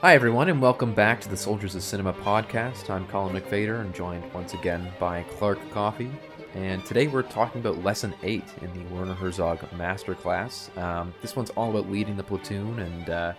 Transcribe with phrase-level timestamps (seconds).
[0.00, 2.88] Hi, everyone, and welcome back to the Soldiers of Cinema podcast.
[2.88, 6.12] I'm Colin McFader and joined once again by Clark Coffee.
[6.54, 10.74] And today we're talking about Lesson 8 in the Werner Herzog Masterclass.
[10.78, 13.32] Um, this one's all about leading the platoon and, uh,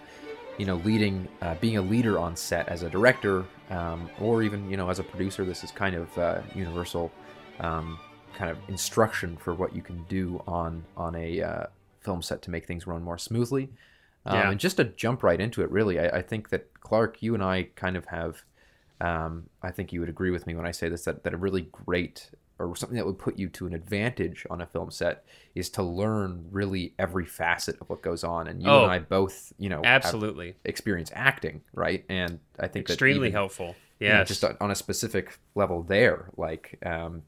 [0.57, 4.69] you know, leading, uh, being a leader on set as a director um, or even,
[4.69, 5.45] you know, as a producer.
[5.45, 7.11] This is kind of uh, universal
[7.59, 7.99] um,
[8.33, 11.63] kind of instruction for what you can do on, on a uh,
[12.01, 13.69] film set to make things run more smoothly.
[14.25, 14.51] Um, Yeah.
[14.51, 17.43] And just to jump right into it, really, I, I think that Clark, you and
[17.43, 18.43] I kind of have,
[19.01, 21.37] um, I think you would agree with me when I say this, that, that a
[21.37, 25.23] really great or something that would put you to an advantage on a film set
[25.55, 28.47] is to learn really every facet of what goes on.
[28.47, 30.55] And you Oh, and I both, you know, Absolutely.
[30.65, 32.03] experience acting, right?
[32.09, 33.75] And I think Extremely even- helpful.
[33.99, 36.29] you know, just on- a specific level there.
[36.37, 37.23] Like, um,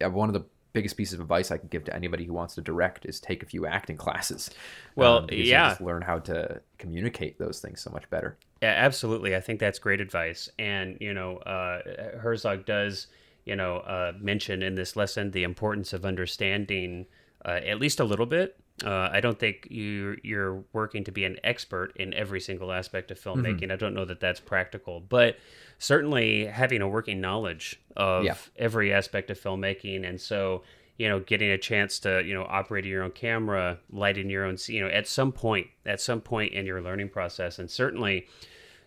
[0.00, 2.54] yeah, one of the biggest pieces of advice I can give to anybody who wants
[2.54, 4.50] to direct is take a few acting classes.
[4.94, 5.70] Well, um, yeah.
[5.70, 8.36] just learn how to communicate those things so much better.
[8.62, 9.34] Yeah, absolutely.
[9.34, 10.48] I think that's great advice.
[10.60, 13.08] And, you know, uh, Herzog does,
[13.50, 17.06] you know, uh, mention in this lesson the importance of understanding
[17.44, 18.56] uh, at least a little bit.
[18.84, 23.10] Uh, I don't think you you're working to be an expert in every single aspect
[23.10, 23.72] of filmmaking.
[23.72, 25.36] I don't know that that's practical, but
[25.78, 28.36] certainly having a working knowledge of Yeah.
[28.56, 30.62] every aspect of filmmaking, and so
[30.96, 34.56] you know, getting a chance to you know operate your own camera, lighting your own,
[34.68, 38.26] you know, at some point, at some point in your learning process, and certainly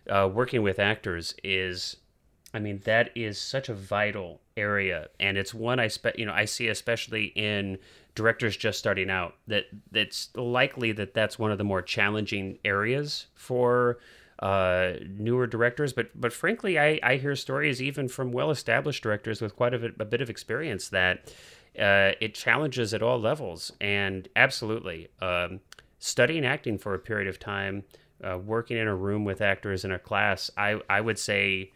[0.08, 1.96] uh, working with actors is
[2.54, 6.32] I mean that is such a vital area and it's one I spe- you know
[6.32, 7.78] I see especially in
[8.14, 13.26] directors just starting out that that's likely that that's one of the more challenging areas
[13.34, 13.98] for
[14.38, 19.40] uh, newer directors but but frankly I, I hear stories even from well established directors
[19.40, 21.34] with quite a bit, a bit of experience that
[21.78, 25.60] uh, it challenges at all levels and absolutely um,
[25.98, 27.82] studying acting for a period of time
[28.22, 31.72] uh, working in a room with actors in a class, I, I would say,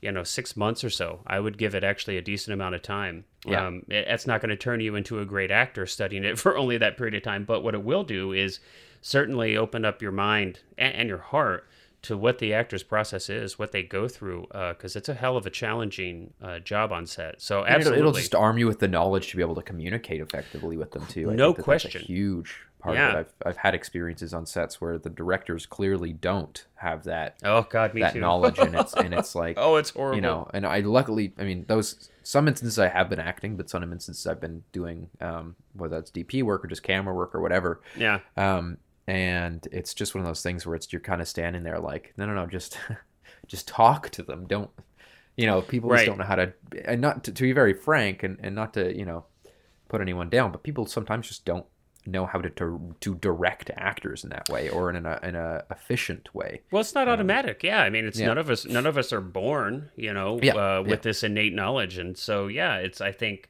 [0.00, 1.20] you know, six months or so.
[1.26, 3.24] I would give it actually a decent amount of time.
[3.46, 3.66] Yeah.
[3.66, 6.56] Um, it- that's not going to turn you into a great actor studying it for
[6.56, 7.44] only that period of time.
[7.44, 8.60] But what it will do is
[9.00, 11.66] certainly open up your mind and, and your heart
[12.00, 15.46] to what the actor's process is, what they go through, because it's a hell of
[15.46, 17.42] a challenging uh, job on set.
[17.42, 19.62] So And it'll, absolutely, it'll just arm you with the knowledge to be able to
[19.62, 21.30] communicate effectively with them too.
[21.32, 22.02] I No think that that's question.
[22.02, 23.08] a huge part Yeah.
[23.10, 23.18] of it.
[23.18, 27.92] I've, I've had experiences on sets where the directors clearly don't have that oh god,
[27.94, 28.20] me that too.
[28.20, 30.16] knowledge, and it's and it's like oh, it's horrible.
[30.16, 33.68] you know and i luckily i mean those some instances i have been acting but
[33.70, 37.40] some instances i've been doing um, whether that's dp work or just camera work or
[37.40, 41.26] whatever yeah, um, and it's just one of those things where it's you're kind of
[41.28, 42.78] standing there like no no no just
[43.46, 44.70] just talk to them don't
[45.36, 46.52] you know people just don't know how to
[46.84, 49.24] and not to, to be very frank and, and not to you know
[49.88, 51.64] put anyone down but people sometimes just don't
[52.10, 55.64] know how to, to to direct actors in that way or in a in a
[55.70, 57.62] efficient way Well, it's not automatic.
[57.62, 58.26] Yeah, I mean, it's yeah.
[58.26, 58.64] none of us.
[58.66, 60.96] None of us are born, you know, Yeah, uh, with yeah.
[61.02, 63.00] this innate knowledge, and so yeah, it's.
[63.00, 63.48] I think,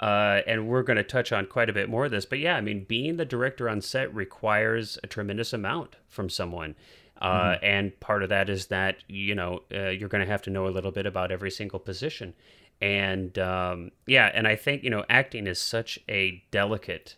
[0.00, 2.56] uh, and we're going to touch on quite a bit more of this, but yeah,
[2.56, 6.74] I mean, being the director on set requires a tremendous amount from someone.
[7.20, 7.64] Uh, Mm-hmm.
[7.64, 10.66] And part of that is that you know uh, you're going to have to know
[10.66, 12.32] a little bit about every single position,
[12.80, 17.16] and um, yeah, and I think you know acting is such a delicate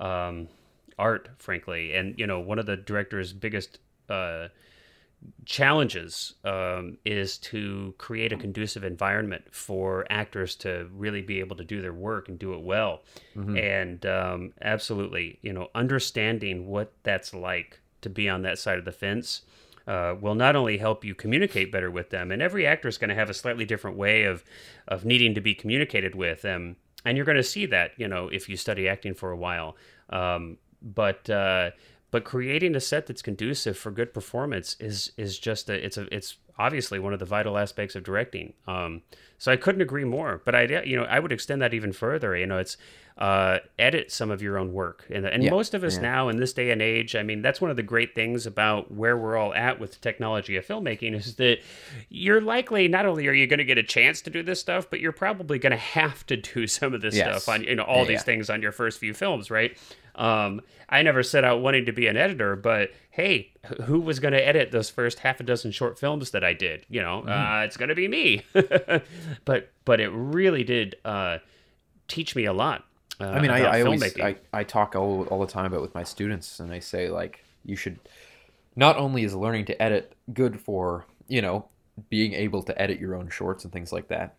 [0.00, 0.48] um,
[0.98, 1.94] art, frankly.
[1.94, 3.78] And you know, one of the director's biggest
[4.08, 4.48] uh,
[5.44, 11.64] challenges um, is to create a conducive environment for actors to really be able to
[11.64, 13.02] do their work and do it well.
[13.56, 18.84] And um, absolutely, you know, understanding what that's like to be on that side of
[18.84, 19.42] the fence.
[19.88, 23.08] Uh, will not only help you communicate better with them, and every actor is going
[23.08, 24.44] to have a slightly different way of
[24.86, 28.28] of needing to be communicated with them, and you're going to see that, you know,
[28.28, 29.76] if you study acting for a while.
[30.10, 31.70] Um, but uh,
[32.10, 36.12] but creating a set that's conducive for good performance is is just a it's a
[36.14, 38.52] it's obviously one of the vital aspects of directing.
[38.66, 39.02] Um,
[39.38, 40.42] so I couldn't agree more.
[40.44, 42.36] But I you know I would extend that even further.
[42.36, 42.76] You know, it's
[43.18, 46.02] uh, edit some of your own work, and, and Yeah, most of us yeah.
[46.02, 48.92] now in this day and age, I mean, that's one of the great things about
[48.92, 51.58] where we're all at with the technology of filmmaking is that
[52.08, 54.88] you're likely not only are you going to get a chance to do this stuff,
[54.88, 57.42] but you're probably going to have to do some of this Yes.
[57.42, 59.76] stuff on you know all Yeah, these things on your first few films, right?
[60.14, 63.52] Um, I never set out wanting to be an editor, but hey,
[63.84, 66.86] who was going to edit those first half a dozen short films that I did?
[66.88, 67.60] You know, Mm-hmm.
[67.62, 68.42] uh, it's going to be me.
[69.44, 71.38] but but it really did uh,
[72.06, 72.84] teach me a lot.
[73.20, 74.16] Uh, I mean, I, I always.
[74.18, 77.44] I, I talk all, all the time about with my students, and I say like
[77.64, 77.98] you should
[78.76, 81.66] not only is learning to edit good for you know
[82.10, 84.36] being able to edit your own shorts and things like that,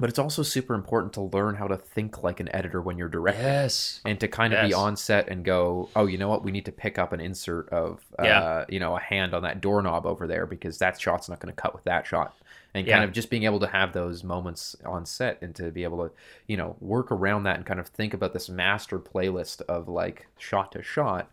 [0.00, 3.08] but it's also super important to learn how to think like an editor when you're
[3.08, 4.00] directing Yes.
[4.04, 6.64] and to kind of be on set and go, oh, you know what, we need
[6.64, 8.64] to pick up an insert of, uh, Yeah.
[8.68, 11.60] you know, a hand on that doorknob over there because that shot's not going to
[11.60, 12.34] cut with that shot.
[12.72, 12.94] And Yeah.
[12.94, 16.08] kind of just being able to have those moments on set and to be able
[16.08, 16.14] to,
[16.46, 20.26] you know, work around that and kind of think about this master playlist of like
[20.38, 21.30] shot to shot,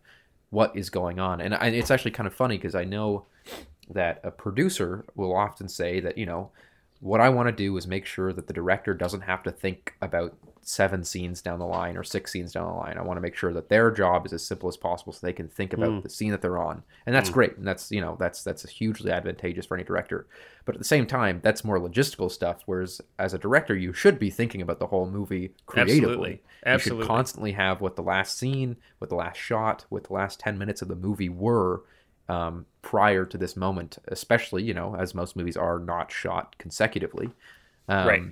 [0.50, 1.40] what is going on.
[1.42, 3.26] And, I, it's actually kind of funny because I know
[3.90, 6.52] that a producer will often say that, you know,
[7.00, 9.94] what I want to do is make sure that the director doesn't have to think
[10.02, 12.98] about seven scenes down the line or six scenes down the line.
[12.98, 15.32] I want to make sure that their job is as simple as possible so they
[15.32, 16.04] can think about Mm.
[16.04, 16.84] the scene that they're on.
[17.06, 17.56] And that's great.
[17.56, 20.28] And that's, you know, that's that's hugely advantageous for any director.
[20.66, 24.20] But at the same time, that's more logistical stuff whereas as a director you should
[24.20, 26.02] be thinking about the whole movie creatively.
[26.02, 26.42] Absolutely.
[26.66, 26.98] Absolutely.
[26.98, 30.40] You should constantly have what the last scene, what the last shot, what the last
[30.42, 31.84] 10 minutes of the movie were
[32.30, 37.30] um, prior to this moment, especially, you know, as most movies are not shot consecutively.
[37.88, 38.24] Um, Right.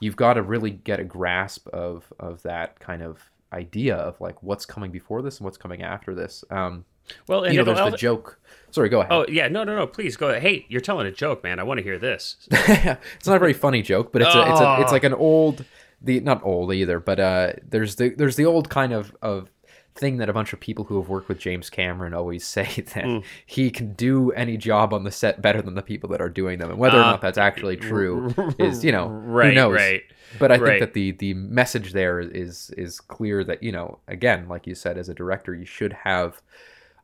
[0.00, 3.20] You've got to really get a grasp of, of that kind of
[3.52, 6.44] idea of like what's coming before this and what's coming after this.
[6.50, 6.84] Um,
[7.28, 8.40] Well, and you know, there's the joke.
[8.72, 9.12] Sorry, go ahead.
[9.12, 9.86] Oh yeah, no, no, no.
[9.86, 10.30] Please go.
[10.30, 10.42] ahead.
[10.42, 11.60] Hey, you're telling a joke, man.
[11.60, 12.36] I want to hear this.
[12.50, 14.94] it's not a very funny joke, but it's a, it's a, it's Oh.
[14.94, 15.64] like an old
[16.00, 19.50] the not old either, but uh, there's the there's the old kind of of
[19.94, 23.04] thing that a bunch of people who have worked with James Cameron always say that
[23.04, 23.18] Hmm.
[23.46, 26.58] he can do any job on the set better than the people that are doing
[26.58, 28.24] them, and whether or Uh, not that's actually true
[28.58, 29.72] is you know Right, who knows.
[29.74, 30.02] right,
[30.38, 30.64] But I right.
[30.64, 34.74] think that the the message there is is clear that you know again, like you
[34.74, 36.42] said, as a director, you should have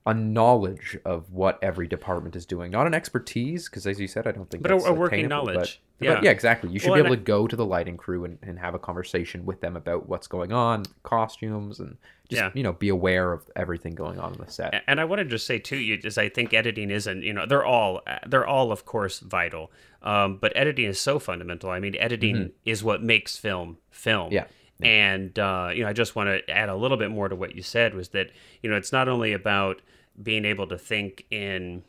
[0.08, 4.26] a knowledge of what every department is doing, not an expertise, because as you said,
[4.26, 5.82] I don't think But a- a working attainable, but- knowledge.
[5.98, 6.20] but Yeah.
[6.22, 6.70] yeah, exactly.
[6.70, 8.78] You should Well, be able to go to the lighting crew and, and have a
[8.78, 11.98] conversation with them about what's going on, costumes, and
[12.30, 12.50] just Yeah.
[12.54, 14.82] you know be aware of everything going on in the set.
[14.86, 17.44] and I want to just say too, you is I think editing isn't you know
[17.46, 19.70] they're all they're all of course vital,
[20.02, 21.68] um, but editing is so fundamental.
[21.70, 24.26] I mean, editing is what makes film film.
[24.26, 24.34] Mm-hmm.
[24.34, 24.44] Yeah.
[24.80, 27.54] And uh, you know, I just want to add a little bit more to what
[27.56, 28.30] you said was that
[28.62, 29.82] you know it's not only about
[30.22, 31.82] being able to think in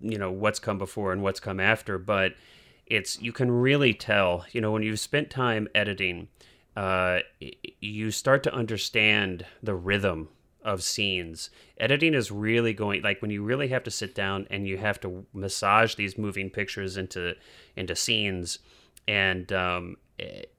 [0.00, 2.34] you know what's come before and what's come after, but
[2.86, 6.28] it's you can really tell you know when you've spent time editing,
[6.76, 7.20] uh,
[7.80, 10.28] you start to understand the rhythm
[10.64, 11.50] of scenes.
[11.78, 15.00] Editing is really going like when you really have to sit down and you have
[15.00, 17.34] to massage these moving pictures into
[17.76, 18.58] into scenes
[19.08, 19.96] and um,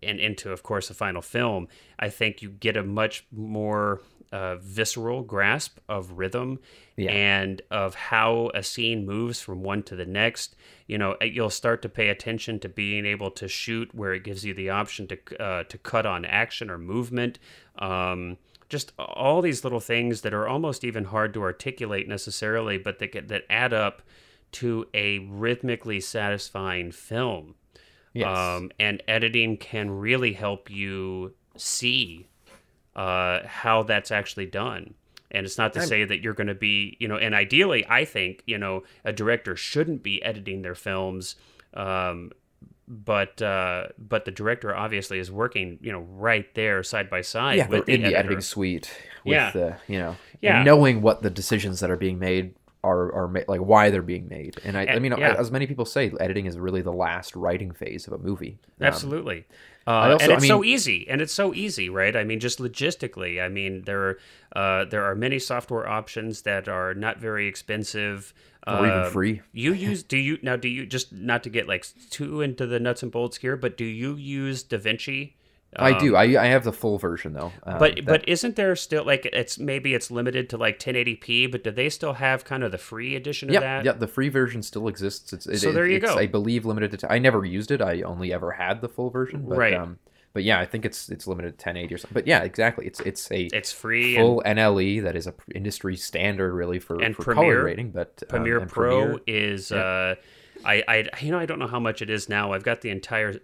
[0.02, 1.68] and into of course the final film.
[2.00, 4.02] I think you get a much more
[4.34, 6.60] uh, visceral grasp of rhythm
[6.98, 7.12] Yeah.
[7.12, 10.56] and of how a scene moves from one to the next.
[10.88, 14.24] You know, eh, you'll start to pay attention to being able to shoot where it
[14.24, 17.38] gives you the option to uh, to cut on action or movement.
[17.78, 18.38] Um,
[18.70, 23.12] just all these little things that are almost even hard to articulate necessarily, but that
[23.12, 24.02] get, that add up
[24.54, 27.54] to a rhythmically satisfying film.
[28.14, 28.36] Yes.
[28.36, 32.28] Um, and editing can really help you see
[32.96, 34.94] uh, how that's actually done.
[35.32, 38.06] And it's not to say that you're going to be, you know, and ideally, I
[38.06, 41.36] think, you know, a director shouldn't be editing their films.
[41.74, 42.32] Um,
[42.88, 47.58] but uh, but the director obviously is working, you know, right there side by side
[47.58, 48.18] yeah, with in the editor.
[48.20, 48.92] editing suite
[49.26, 49.52] with Yeah.
[49.52, 50.62] the you know Yeah.
[50.64, 52.54] knowing what the decisions that are being made
[52.84, 54.58] are are ma- like why they're being made.
[54.66, 55.36] And I, I mean, yeah.
[55.40, 58.60] as many people say, editing is really the last writing phase of a movie.
[58.82, 59.46] Um, Absolutely.
[59.86, 62.16] Uh, also- and it's I so easy, and it's so easy, right?
[62.16, 64.20] I mean, just logistically, I mean, there are
[64.56, 68.34] uh, there are many software options that are not very expensive,
[68.66, 69.42] Or even Uh, free.
[69.52, 70.56] You use do you now?
[70.56, 73.76] Do you just not to get like too into the nuts and bolts here, but
[73.76, 75.34] do you use DaVinci?
[75.78, 76.16] I do.
[76.16, 77.52] I, I have the full version though.
[77.64, 80.80] um, Um, But that- but isn't there still like it's maybe it's limited to like
[80.80, 81.52] 1080p?
[81.52, 83.86] But do they still have kind of the free edition of yeah, that?
[83.86, 85.34] yeah, the free version still exists.
[85.34, 86.16] It's, it, So there you it's, go.
[86.18, 87.12] I believe limited to.
[87.12, 87.82] I never used it.
[87.82, 89.46] I only ever had the full version.
[89.48, 89.74] But, Right.
[89.74, 90.00] Um,
[90.34, 92.14] but yeah, I think it's it's limited to 1080 or something.
[92.16, 92.88] But yeah, exactly.
[92.88, 97.00] It's it's a It's free and full NLE that is a industry standard really for,
[97.04, 97.92] And for Premiere- color grading.
[97.92, 100.16] But um, Premiere and Pro Premiere- is uh
[100.66, 102.52] I I you know I don't know how much it is now.
[102.54, 103.36] I've got the entire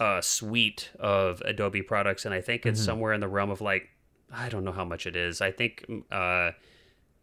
[0.00, 2.70] uh suite of Adobe products and I think Mm-hmm.
[2.70, 3.88] it's somewhere in the realm of like
[4.32, 5.40] I don't know how much it is.
[5.40, 6.50] I think uh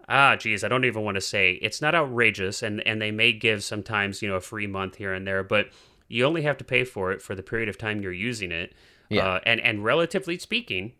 [0.09, 1.53] ah geez, I don't even want to say.
[1.61, 5.13] It's not outrageous and and they may give sometimes, you know, a free month here
[5.13, 5.67] and there, but
[6.07, 8.73] you only have to pay for it for the period of time you're using it.
[9.09, 9.25] Yeah.
[9.27, 10.93] Uh, and and relatively speaking,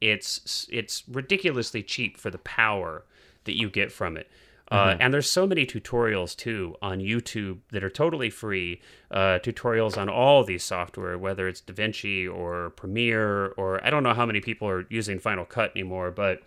[0.00, 3.04] it's it's ridiculously cheap for the power
[3.44, 4.28] that you get from it.
[4.70, 8.80] Uh, and there's so many tutorials too on YouTube that are totally free.
[9.10, 14.14] Uh, tutorials on all these software, whether it's DaVinci or Premiere or I don't know
[14.14, 16.42] how many people are using Final Cut anymore, but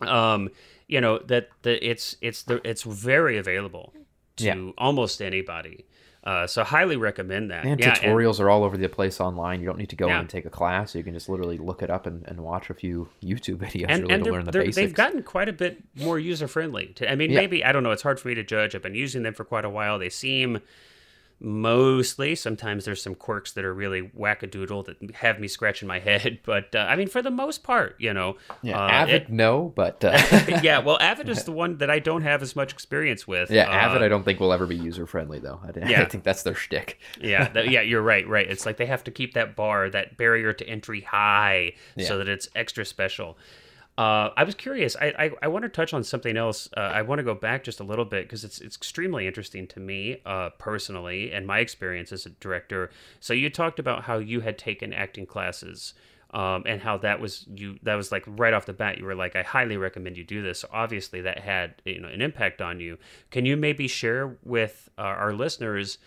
[0.00, 0.48] um,
[0.88, 3.92] you know that the it's it's the it's very available
[4.36, 4.70] to Yeah.
[4.78, 5.84] almost anybody.
[6.22, 7.64] Uh, so highly recommend that.
[7.64, 9.60] And yeah, tutorials are all over the place online.
[9.60, 10.16] You don't need to go Yeah.
[10.16, 10.94] in and take a class.
[10.94, 14.02] You can just literally look it up and, and watch a few YouTube videos and,
[14.02, 14.76] really and to learn the basics.
[14.76, 16.94] they've gotten quite a bit more user friendly.
[17.08, 17.40] I mean, Yeah.
[17.40, 17.90] maybe I don't know.
[17.92, 18.74] It's hard for me to judge.
[18.74, 19.98] I've been using them for quite a while.
[19.98, 20.60] They seem
[21.40, 22.34] mostly.
[22.34, 26.38] Sometimes there's some quirks that are really wackadoodle that have me scratching my head.
[26.50, 29.72] But uh, I mean, for the most part, you know, yeah, uh, Avid, it- no,
[29.74, 30.18] but uh,
[30.62, 30.78] yeah.
[30.78, 33.50] Well, Avid is the one that I don't have as much experience with.
[33.50, 35.60] yeah, Uh, Avid, I don't think will ever be user friendly though.
[35.62, 36.02] I, Yeah.
[36.02, 36.98] I think that's their shtick.
[37.20, 38.48] yeah, that, yeah, you're right, right.
[38.50, 42.06] It's like they have to keep that bar, that barrier to entry high, Yeah.
[42.08, 43.38] so that it's extra special.
[43.98, 44.96] Uh, I was curious.
[44.96, 46.68] I, I, I want to touch on something else.
[46.76, 49.66] Uh, I want to go back just a little bit because it's it's extremely interesting
[49.68, 52.90] to me uh, personally and my experience as a director.
[53.18, 55.94] So you talked about how you had taken acting classes.
[56.32, 59.16] Um, and how that was you that was like right off the bat you were
[59.16, 60.60] like I highly recommend you do this.
[60.60, 62.98] So obviously that had you know an impact on you.
[63.32, 65.98] Can you maybe share with uh, our listeners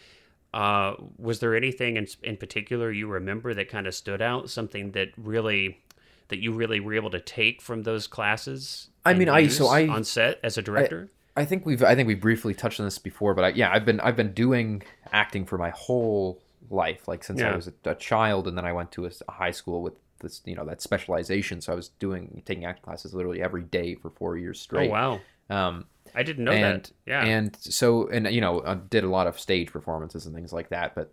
[0.53, 4.49] uh, was there anything in, in particular you remember that kind of stood out?
[4.49, 5.82] Something that really
[6.33, 8.89] that you really were able to take from those classes?
[9.05, 11.11] I mean, I- so I- on set as a director.
[11.35, 13.85] I think we've I think we briefly touched on this before, but I, yeah, I've
[13.85, 17.95] been I've been doing acting for my whole life, like since I was a, a
[17.95, 21.59] child, and then I went to a high school with this you know that specialization.
[21.61, 24.89] So I was doing taking acting classes literally every day for four years straight.
[24.89, 25.85] oh wow, Um,
[26.15, 26.91] I didn't know and that.
[27.07, 30.53] Yeah, and so and you know I did a lot of stage performances and things
[30.53, 31.11] like that, but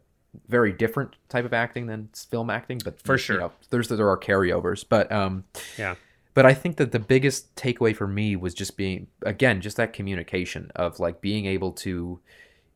[0.48, 2.80] very different type of acting than film acting.
[2.84, 3.38] But For you sure.
[3.38, 5.44] know, there's there are carryovers, but um,
[5.78, 5.96] yeah,
[6.34, 9.92] but I think that the biggest takeaway for me was just being again just that
[9.92, 12.20] communication of like being able to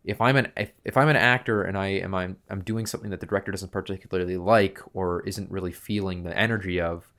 [0.04, 3.10] if I'm an if, if I'm an actor and I am I'm, I'm doing something
[3.10, 7.10] that the director doesn't particularly like or isn't really feeling the energy of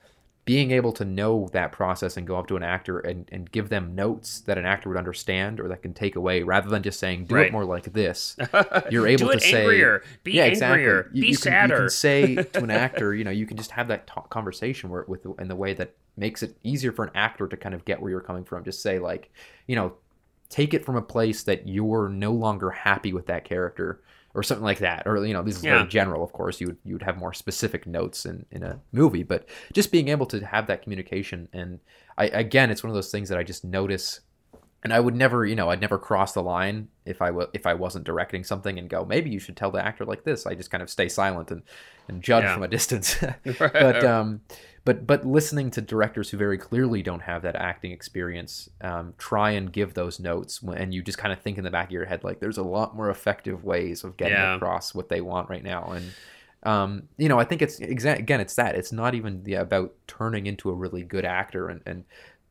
[0.45, 3.69] being able to know that process and go up to an actor and, and give
[3.69, 6.99] them notes that an actor would understand or that can take away rather than just
[6.99, 7.47] saying do Right.
[7.47, 8.37] it more like this
[8.91, 10.03] you're able to say angrier.
[10.23, 10.99] Be yeah, angrier.
[10.99, 11.17] exactly.
[11.17, 11.73] You, Be you can, sadder.
[11.75, 14.89] You can say to an actor, you know, you can just have that talk, conversation
[14.91, 17.83] where with in the way that makes it easier for an actor to kind of
[17.83, 18.63] get where you're coming from.
[18.63, 19.31] Just say like,
[19.67, 19.93] you know,
[20.49, 24.01] take it from a place that you're no longer happy with that character
[24.35, 25.03] or something like that.
[25.07, 25.77] Or you know, this is Yeah.
[25.77, 26.61] very general, of course.
[26.61, 30.09] You would you would have more specific notes in in a movie, but just being
[30.09, 31.79] able to have that communication and
[32.17, 34.19] I again, it's one of those things that I just notice
[34.83, 37.65] and I would never, you know, I'd never cross the line if I wa- if
[37.65, 40.45] I wasn't directing something and go, maybe you should tell the actor like this.
[40.45, 41.63] I just kind of stay silent and
[42.07, 42.53] and judge Yeah.
[42.53, 43.17] from a distance.
[43.59, 44.41] but um,
[44.85, 49.49] but but listening to directors who very clearly don't have that acting experience, um, try
[49.51, 51.91] and give those notes, when, and you just kind of think in the back of
[51.91, 54.55] your head like, there's a lot more effective ways of getting Yeah.
[54.55, 56.11] across what they want right now, and
[56.63, 58.75] um, you know, I think it's exa- again, it's that.
[58.75, 62.05] It's not even the, about turning into a really good actor and, and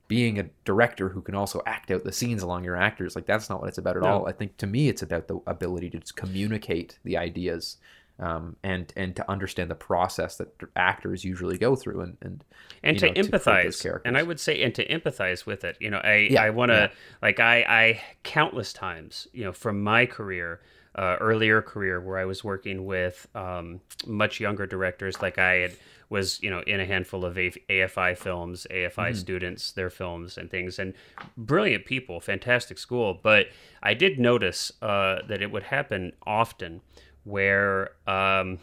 [0.07, 3.17] being a director who can also act out the scenes along your actors.
[3.17, 4.09] Like that's not what it's about at No.
[4.09, 4.29] all.
[4.29, 7.79] I think to me, it's about the ability to just communicate the ideas
[8.19, 12.45] um, and and to understand the process that actors usually go through and and
[12.83, 14.03] and to know, to empathize characters.
[14.05, 16.71] and i would say and to empathize with it you know i Yeah, i want
[16.71, 16.89] to yeah.
[17.23, 20.61] like i i countless times you know from my career
[20.97, 25.73] uh, earlier career where i was working with um, much younger directors like i had
[26.09, 29.15] was you know in a handful of afi films afi Mm-hmm.
[29.15, 30.95] students their films and things and
[31.37, 33.47] brilliant people fantastic school but
[33.83, 36.81] i did notice uh, that it would happen often
[37.25, 38.59] where um,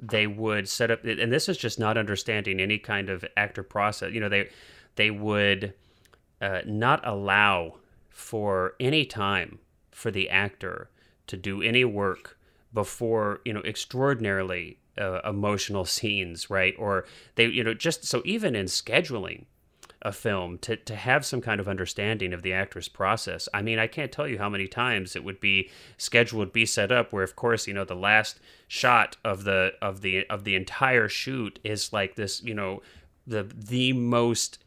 [0.00, 4.12] they would set up and this is just not understanding any kind of actor process.
[4.12, 4.48] You know they
[4.96, 5.74] they would
[6.40, 7.76] uh, not allow
[8.10, 9.58] for any time
[9.90, 10.90] for the actor
[11.28, 12.38] to do any work
[12.74, 16.74] before you know extraordinarily uh, emotional scenes right?
[16.78, 19.46] Or they you know just so even in scheduling
[20.02, 23.48] a film to, to have some kind of understanding of the actor's process.
[23.54, 26.66] I mean, I can't tell you how many times it would be schedule would be
[26.66, 30.44] set up where of course, you know, the last shot of the of the of
[30.44, 32.82] the entire shoot is like this, you know,
[33.26, 34.58] the the most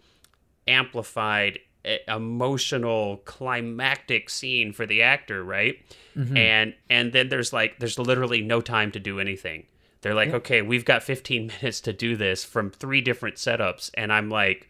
[0.67, 1.59] amplified
[2.07, 5.77] emotional climactic scene for the actor, right?
[6.15, 6.37] Mm-hmm.
[6.37, 9.65] And and then there's like there's literally no time to do anything.
[10.01, 14.11] They're like, "Okay, we've got 15 minutes to do this from three different setups." And
[14.13, 14.69] I'm like,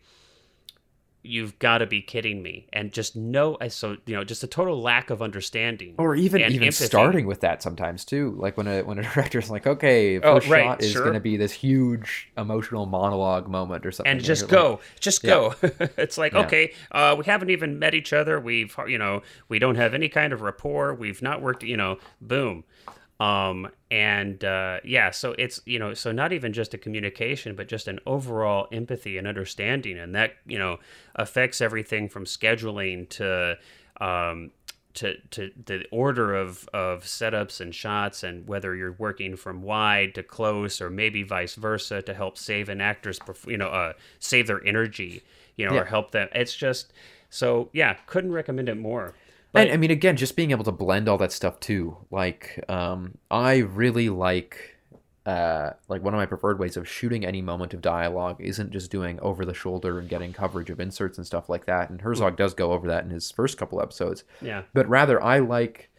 [1.25, 4.47] you've got to be kidding me and just no I so you know just a
[4.47, 6.85] total lack of understanding or even and even empathy.
[6.85, 8.35] starting with that sometimes too.
[8.37, 11.01] Like when a when a director's like, okay, Oh, right, shot is sure.
[11.03, 15.23] going to be this huge emotional monologue moment or something, and just go like- just
[15.23, 15.29] Yeah.
[15.31, 15.55] go
[15.97, 16.41] it's like Yeah.
[16.45, 20.09] okay uh, we haven't even met each other we've you know we don't have any
[20.09, 22.63] kind of rapport we've not worked you know boom
[23.19, 27.67] um and uh yeah so it's you know so not even just a communication but
[27.67, 29.97] just an overall empathy and understanding.
[29.97, 30.79] And that you know
[31.15, 33.57] affects everything from scheduling to
[34.01, 34.51] um
[34.95, 40.13] to to the order of of setups and shots and whether you're working from wide
[40.15, 44.47] to close or maybe vice versa to help save an actor's you know uh, save
[44.47, 45.21] their energy
[45.55, 45.81] you know Yeah.
[45.81, 46.27] or help them.
[46.33, 46.91] It's just
[47.29, 49.13] so yeah couldn't recommend it more
[49.55, 51.97] But- and I mean, again, just being able to blend all that stuff too.
[52.11, 54.75] Like, um, I really like,
[55.25, 58.91] uh, like one of my preferred ways of shooting any moment of dialogue isn't just
[58.91, 61.89] doing over the shoulder and getting coverage of inserts and stuff like that.
[61.89, 64.23] And Herzog does go over that in his first couple episodes.
[64.41, 65.89] yeah But rather, I like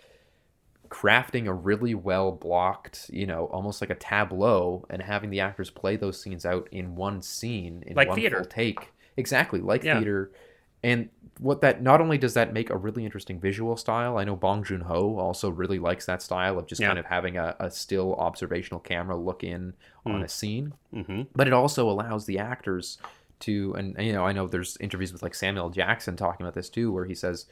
[0.88, 5.70] crafting a really well blocked, you know, almost like a tableau, and having the actors
[5.70, 8.36] play those scenes out in one scene in Like one theater.
[8.38, 8.92] full take.
[9.16, 9.96] Exactly, like Yeah.
[9.96, 10.30] theater.
[10.86, 14.16] And what that not only does that make a really interesting visual style.
[14.16, 16.86] I know Bong Joon Ho also really likes that style of just Yeah.
[16.88, 19.74] kind of having a, a still observational camera look in
[20.06, 21.22] on a scene mm-hmm.
[21.34, 22.98] but it also allows the actors
[23.40, 26.70] to and you know i know there's interviews with like samuel jackson talking about this
[26.70, 27.46] too where he says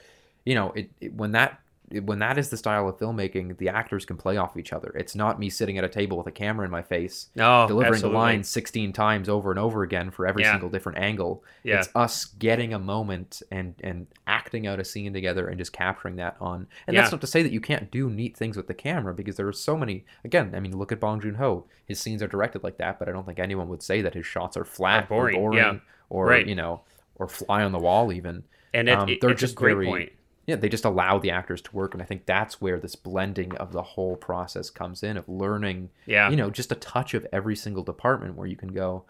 [0.45, 1.59] you know it, it when that
[2.03, 5.15] when that is the style of filmmaking the actors can play off each other it's
[5.15, 7.95] not me sitting at a table with a camera in my face no delivering Oh,
[7.97, 8.11] absolutely.
[8.11, 10.53] the lines 16 times over and over again for every Yeah.
[10.53, 11.81] single different angle Yeah.
[11.81, 16.17] it's us getting a moment and and acting out a scene together and just capturing
[16.17, 17.03] that on and Yeah.
[17.03, 19.47] that's not to say that you can't do neat things with the camera because there
[19.47, 22.79] are so many again i mean look at bong joon-ho his scenes are directed like
[22.79, 25.37] that but i don't think anyone would say that his shots are flat Are boring,
[25.37, 25.79] or boring yeah.
[26.09, 26.47] or Right.
[26.47, 26.81] you know
[27.17, 29.87] or fly on the wall even and it, um, it- they're just a great very-
[29.87, 30.13] point
[30.47, 33.55] yeah they just allow the actors to work and i think that's where this blending
[33.57, 36.31] of the whole process comes in of learning yeah.
[36.31, 39.05] you know just a touch of every single department where you can go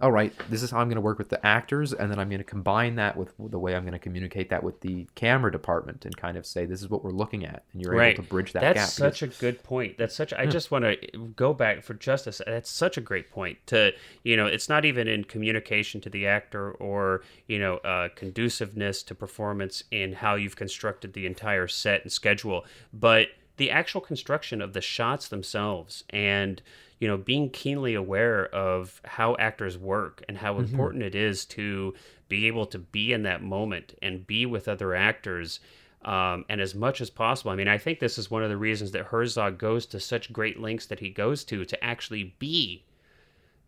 [0.00, 2.28] all right this is how i'm going to work with the actors and then i'm
[2.28, 5.50] going to combine that with the way i'm going to communicate that with the camera
[5.50, 8.14] department and kind of say this is what we're looking at and you're Right.
[8.14, 9.98] able to bridge that That's gap That's such a good point.
[9.98, 10.32] That's such.
[10.32, 10.96] I just want to
[11.36, 12.40] go back for justice.
[12.46, 13.58] That's such a great point.
[13.68, 18.08] To you know, it's not even in communication to the actor or you know, uh,
[18.14, 23.28] conduciveness to performance in how you've constructed the entire set and schedule, but
[23.58, 26.62] the actual construction of the shots themselves and
[26.98, 31.94] you know being keenly aware of how actors work and how important it is to
[32.28, 35.60] be able to be in that moment and be with other actors
[36.04, 37.50] um, and as much as possible.
[37.50, 40.32] I mean, I think this is one of the reasons that Herzog goes to such
[40.32, 42.84] great lengths that he goes to to actually be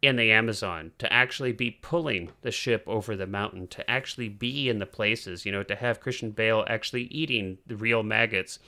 [0.01, 4.69] in the Amazon, to actually be pulling the ship over the mountain, to actually be
[4.69, 8.59] in the places, you know, to have Christian Bale actually eating the real maggots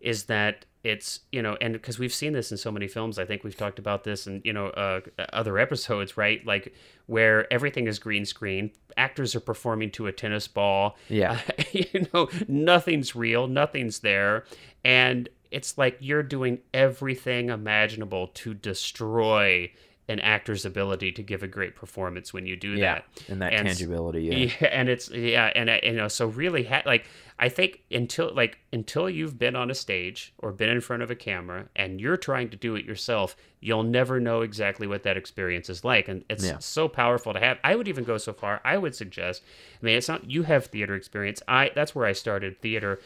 [0.00, 3.24] is that it's you know and because we've seen this in so many films i
[3.26, 5.00] think we've talked about this in you know uh,
[5.32, 6.44] other episodes right?
[6.46, 6.74] Like
[7.06, 10.96] where everything is green screen actors are performing to a tennis ball.
[11.08, 11.40] Yeah.
[11.72, 14.44] you know nothing's real nothing's there.
[14.84, 19.72] And it's like you're doing everything imaginable to destroy
[20.10, 23.52] an actor's ability to give a great performance when you do yeah that and that
[23.52, 24.36] And tangibility yeah.
[24.60, 27.06] yeah, and it's yeah, and uh, you know, so really, ha- like
[27.38, 31.10] I think until like until you've been on a stage or been in front of
[31.10, 35.16] a camera and you're trying to do it yourself, you'll never know exactly what that
[35.16, 36.58] experience is like, and it's Yeah.
[36.58, 37.58] so powerful to have.
[37.64, 38.60] I would even go so far.
[38.64, 39.42] I would suggest.
[39.82, 41.40] I mean, it's not you have theater experience.
[41.48, 43.00] I that's where I started theater.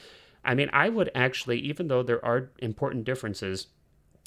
[0.45, 3.67] I mean, I would actually, even though there are important differences.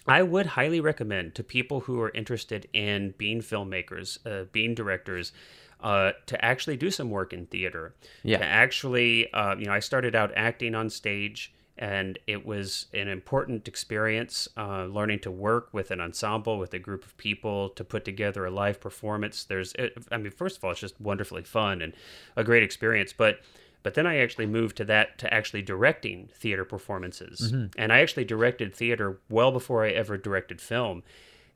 [0.07, 5.33] I would highly recommend to people who are interested in being filmmakers, uh, being directors,
[5.81, 7.93] uh, to actually do some work in theater.
[8.23, 8.39] Yeah.
[8.39, 13.07] To actually, uh, you know, I started out acting on stage, and it was an
[13.07, 17.83] important experience uh, learning to work with an ensemble, with a group of people, to
[17.83, 19.43] put together a live performance.
[19.43, 19.75] There's,
[20.11, 21.93] I mean, first of all, it's just wonderfully fun and
[22.35, 23.39] a great experience, but.
[23.83, 27.51] But then I actually moved to that to actually directing theater performances.
[27.77, 31.03] And I actually directed theater well before I ever directed film.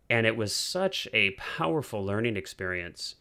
[0.09, 3.15] And it was such a powerful learning experience.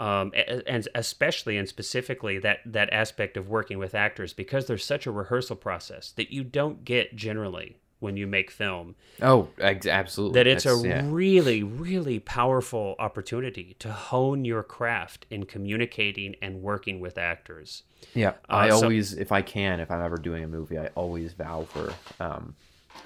[0.00, 0.32] Um,
[0.66, 5.12] and especially and specifically that, that aspect of working with actors because there's such a
[5.12, 10.46] rehearsal process that you don't get generally when you make film oh ex- absolutely that
[10.46, 11.02] it's a yeah.
[11.06, 17.84] really really powerful opportunity to hone your craft in communicating and working with actors
[18.14, 20.88] Yeah, I Uh, so- always, if I can, if I'm ever doing a movie, I
[20.96, 22.54] always vow for um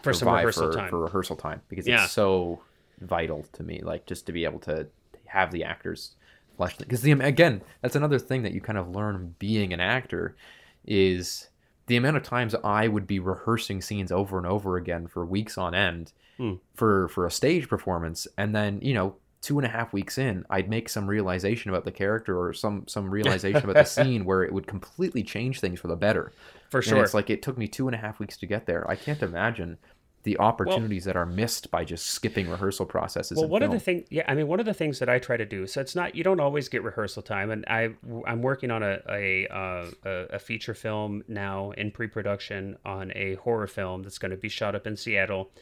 [0.02, 0.90] For some rehearsal for, time.
[0.90, 2.04] for rehearsal time because Yeah.
[2.04, 2.60] it's so
[3.00, 3.80] vital to me.
[3.82, 4.86] Like just to be able to
[5.26, 6.16] have the actors
[6.56, 10.34] flesh because the again that's another thing that you kind of learn being an actor
[10.86, 11.48] is
[11.86, 15.56] the amount of times I would be rehearsing scenes over and over again for weeks
[15.58, 16.54] on end Hmm.
[16.74, 20.44] for for a stage performance, and then you know two and a half weeks in,
[20.50, 24.42] I'd make some realization about the character or some some realization about the scene where
[24.42, 26.32] it would completely change things for the better.
[26.70, 28.66] for And sure it's like it took me two and a half weeks to get
[28.66, 28.88] there.
[28.90, 29.78] I can't imagine
[30.26, 33.38] the opportunities that are missed by just skipping rehearsal processes.
[33.38, 35.36] Well, one of the things, yeah, I mean, one of the things that I try
[35.36, 35.68] to do.
[35.68, 37.90] So it's not you don't always get rehearsal time, and I
[38.26, 43.36] I'm working on a a uh, a, a feature film now in pre-production on a
[43.36, 45.52] horror film that's going to be shot up in Seattle,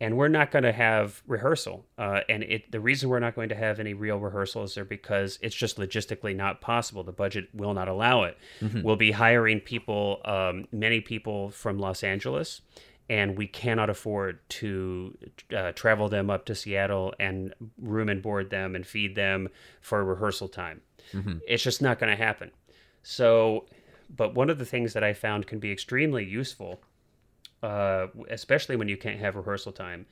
[0.00, 1.84] and we're not going to have rehearsal.
[1.98, 5.36] Uh, and it the reason we're not going to have any real rehearsals are because
[5.42, 7.02] it's just logistically not possible.
[7.02, 8.38] The budget will not allow it.
[8.84, 12.60] We'll be hiring people, um, many people from Los Angeles
[13.08, 15.16] and we cannot afford to
[15.56, 19.48] uh, travel them up to Seattle and room and board them and feed them
[19.80, 20.80] for rehearsal time.
[21.46, 22.50] It's just not going to happen.
[23.02, 23.66] So,
[24.14, 26.80] but one of the things that I found can be extremely useful,
[27.62, 30.06] uh, especially when you can't have rehearsal time,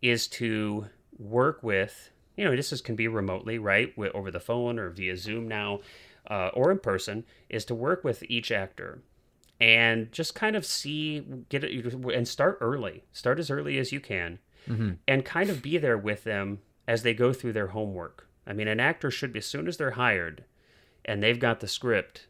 [0.00, 0.86] is to
[1.18, 4.90] work with, you know, this is, can be remotely, right, wi- over the phone or
[4.90, 5.80] via Zoom now,
[6.30, 9.02] uh, or in person, is to work with each actor
[9.60, 13.04] and just kind of see get it and start early.
[13.12, 14.92] Start as early as you can mm-hmm.
[15.06, 18.26] and kind of be there with them as they go through their homework.
[18.46, 20.44] I mean an actor should be as soon as they're hired
[21.04, 22.26] and they've got the script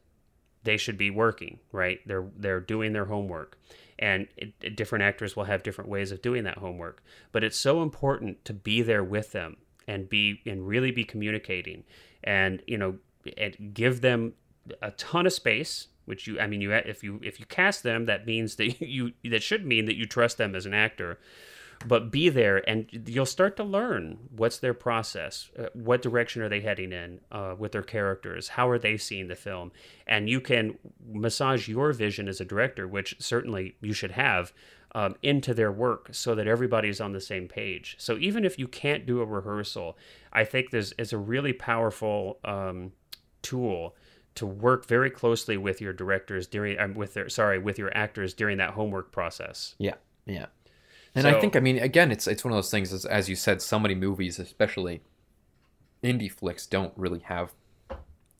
[0.63, 2.01] they should be working right?
[2.07, 3.59] They're they're doing their homework.
[3.99, 7.03] And it- different actors will have different ways of doing that homework.
[7.33, 11.85] But it's so important to be there with them and be and really be communicating
[12.25, 12.97] and you know
[13.37, 14.35] and give them
[14.83, 18.07] a ton of space which you i mean you if you if you cast them
[18.07, 21.19] that means that you that should mean that you trust them as an actor.
[21.87, 26.49] But be there and you'll start to learn what's their process uh, what direction are
[26.51, 29.73] they heading in uh, with their characters how are they seeing the film?
[30.07, 30.77] And you can
[31.09, 34.53] massage your vision as a director which certainly you should have
[34.95, 37.97] um, into their work so that everybody's on the same page.
[37.99, 39.97] So even if you can't do a rehearsal
[40.35, 42.93] i think there's is a really powerful um,
[43.43, 43.95] tool
[44.41, 48.35] to work very closely with your directors during um, with their sorry with your actors
[48.35, 49.95] during that homework process Yeah,
[50.27, 50.47] yeah.
[51.15, 52.93] And I think, I mean, again, it's it's one of those things.
[52.93, 55.03] As, as you said, so many movies, especially
[56.05, 57.53] indie flicks, don't really have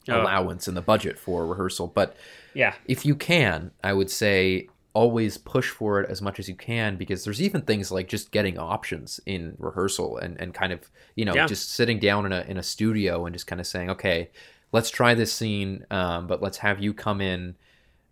[0.09, 0.23] Oh.
[0.23, 1.87] allowance in the budget for rehearsal.
[1.89, 2.17] But
[2.55, 6.55] yeah if you can, I would say always push for it as much as you
[6.57, 10.81] can because there's even things like just getting options in rehearsal and, and kind of
[11.17, 11.47] you know Yeah.
[11.47, 14.31] just sitting down in a in a studio and just kind of saying okay
[14.73, 17.55] let's try this scene um, but let's have you come in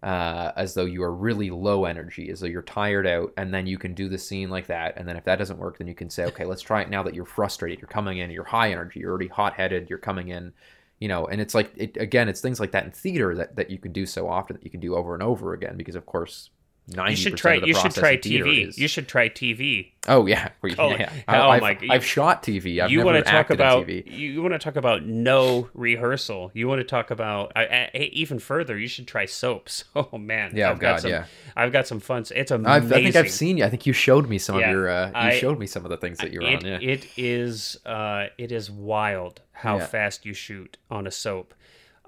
[0.03, 3.66] uh, as though you are really low energy as though you're tired out and then
[3.66, 4.97] you can do the scene like that.
[4.97, 7.03] And then if that doesn't work then you can say okay let's try it now
[7.03, 7.81] that you're frustrated.
[7.81, 10.53] You're coming in you're high energy you're already hot headed you're coming in
[11.01, 11.27] you know?
[11.27, 13.92] And it's like it, again it's things like that in theater that, that you can
[13.92, 16.51] do so often that you can do over and over again because of course
[16.90, 20.48] 90% you should try you should try tv is- you should try tv oh yeah,
[20.79, 21.12] Oh, yeah.
[21.29, 24.11] oh I've, my- I've shot tv I've you want to talk about TV.
[24.11, 28.38] you want to talk about no rehearsal you want to talk about I, I, even
[28.38, 31.24] further you should try soaps oh man Yeah, oh I've got some, yeah.
[31.55, 33.64] i've got some fun it's amazing I've, I think I've seen you.
[33.64, 34.88] I think you showed me some Yeah, of your.
[34.88, 36.66] Uh, you I- showed me some of the things that you're it, on.
[36.66, 36.79] Yeah.
[36.81, 39.87] it is uh, it is wild how Yeah.
[39.87, 41.53] fast you shoot on a soap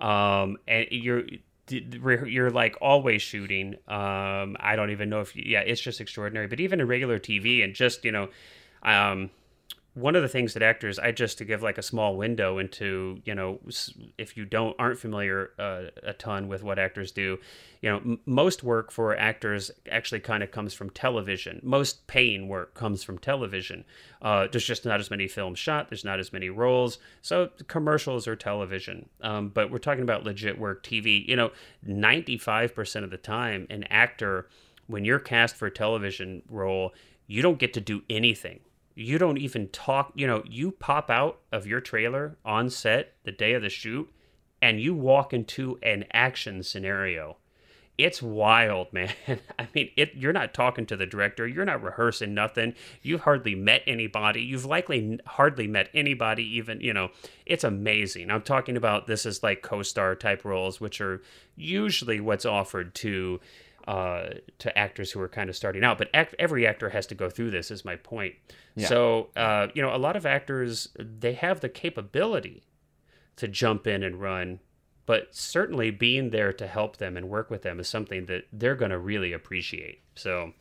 [0.01, 1.25] um, and you're
[1.73, 6.47] you're like always shooting um, i don't even know if you, yeah it's just extraordinary
[6.47, 8.29] but even in regular tv and just you know
[8.83, 9.31] um,
[9.95, 13.21] one of the things that actors i just to give like a small window into
[13.25, 13.59] you know
[14.19, 17.39] if you don't aren't familiar uh, a ton with what actors do
[17.81, 21.61] you know m- most work for actors actually kind of comes from television.
[21.63, 23.85] Most paying work comes from television.
[24.23, 28.27] Uh, there's just not as many films shot there's not as many roles so commercials
[28.27, 29.09] or television.
[29.23, 31.51] Um, but we're talking about legit work tv you know
[31.87, 34.49] 95% of the time an actor
[34.87, 36.93] when you're cast for a television role
[37.27, 38.61] you don't get to do anything
[38.95, 43.33] you don't even talk you know you pop out of your trailer on set the
[43.33, 44.11] day of the shoot
[44.63, 47.37] and you walk into an action scenario.
[47.97, 49.13] It's wild man.
[49.59, 51.47] I mean it you're not talking to the director.
[51.47, 52.75] You're not rehearsing nothing.
[53.03, 54.43] You've hardly met anybody.
[54.43, 57.11] You've likely hardly met anybody even you know.
[57.47, 58.31] It's amazing.
[58.31, 61.23] I'm talking about this is like co-star type roles which are
[61.57, 63.41] usually what's offered to
[63.87, 65.99] uh, to actors who are kind of starting out.
[65.99, 67.71] But act, every actor has to go through this.
[67.71, 68.35] Is my point.
[68.75, 68.89] Yeah.
[68.89, 72.63] So uh, you know, a lot of actors they have the capability
[73.37, 74.61] to jump in and run,
[75.07, 78.75] but certainly being there to help them and work with them is something that they're
[78.75, 80.03] going to really appreciate.
[80.15, 80.53] So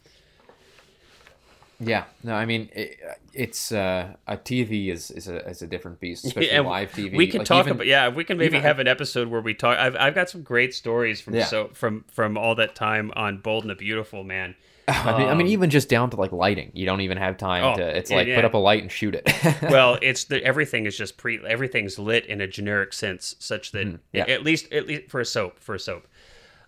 [1.80, 3.00] Yeah, no, I mean it,
[3.34, 7.16] it's uh, a TV is is a is a different beast, especially and live TV.
[7.16, 8.10] We can Like, talk even- about yeah.
[8.10, 9.78] We can maybe even- have an episode where we talk.
[9.78, 11.46] I've, I've got some great stories from Yeah.
[11.46, 14.56] so from from all that time on Bold and the Beautiful man.
[14.90, 17.38] I mean, I mean, um, even just down to like lighting, you don't even have
[17.38, 17.84] time Oh, to.
[17.98, 18.36] It's yeah, like yeah.
[18.38, 19.32] put up a light and shoot it.
[19.70, 23.86] well, it's the everything is just pre everything's lit in a generic sense, such that
[23.86, 23.96] Mm-hmm.
[24.14, 24.24] yeah.
[24.28, 26.08] at least at least for a soap for a soap.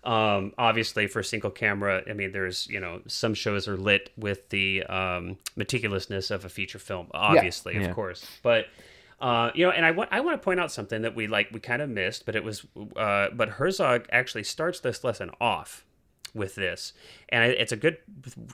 [0.04, 4.10] Um, obviously, for a single camera, I mean, there's you know some shows are lit
[4.16, 7.88] with the um, meticulousness of a feature film, obviously, Yeah.
[7.88, 8.66] of course, but.
[9.20, 11.50] Uh, you know, and I want I want to point out something that we like
[11.52, 15.84] we kind of missed, but it was uh, but Herzog actually starts this lesson off
[16.34, 16.92] with this,
[17.28, 17.98] and it's a good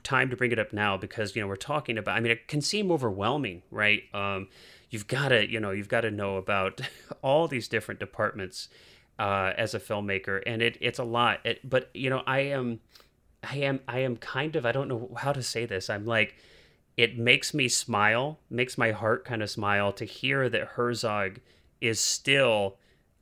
[0.03, 2.15] time to bring it up now because you know we're talking about.
[2.15, 4.03] I mean, it can seem overwhelming, right?
[4.13, 4.47] Um,
[4.91, 6.81] you've got to you know you've got to know about
[7.23, 8.67] all these different departments
[9.19, 11.39] uh, as a filmmaker, and it it's a lot.
[11.45, 12.79] It, but you know, I am
[13.43, 15.89] I am I am kind of I don't know how to say this.
[15.89, 16.35] I'm like
[16.97, 21.39] it makes me smile, makes my heart kind of smile to hear that Herzog
[21.79, 22.75] is still,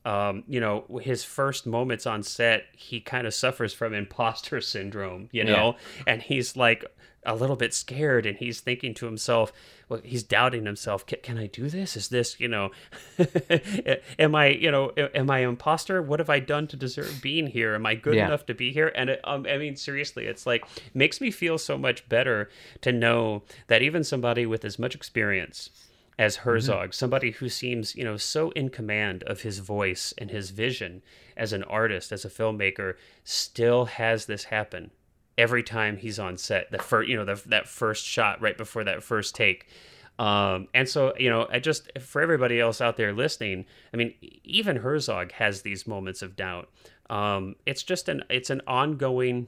[0.04, 5.30] um, you know, his first moments on set, he kind of suffers from imposter syndrome,
[5.32, 5.76] you know,
[6.08, 6.86] and he's like
[7.26, 9.52] a little bit scared and he's thinking to himself,
[9.90, 11.06] well, he's doubting himself.
[11.06, 11.98] Can, can I do this?
[11.98, 12.72] Is this, you know,
[14.20, 16.02] am I, you know, am I an imposter?
[16.02, 17.76] What have I done to deserve being here?
[17.76, 18.26] Am I good Yeah.
[18.28, 18.92] enough to be here?
[18.96, 22.50] And it, um, I mean, seriously, it's like makes me feel so much better
[22.82, 25.70] to know that even somebody with as much experience
[26.20, 30.50] as Herzog, somebody who seems, you know, so in command of his voice and his
[30.50, 31.04] vision
[31.36, 34.90] as an artist, as a filmmaker, still has this happen
[35.38, 36.72] every time he's on set.
[36.72, 39.68] The first, you know, the, that first shot right before that first take.
[40.20, 44.14] Um, and so, you know, I just for everybody else out there listening, I mean,
[44.44, 46.70] even Herzog has these moments of doubt.
[47.10, 49.48] Um, it's just an it's an ongoing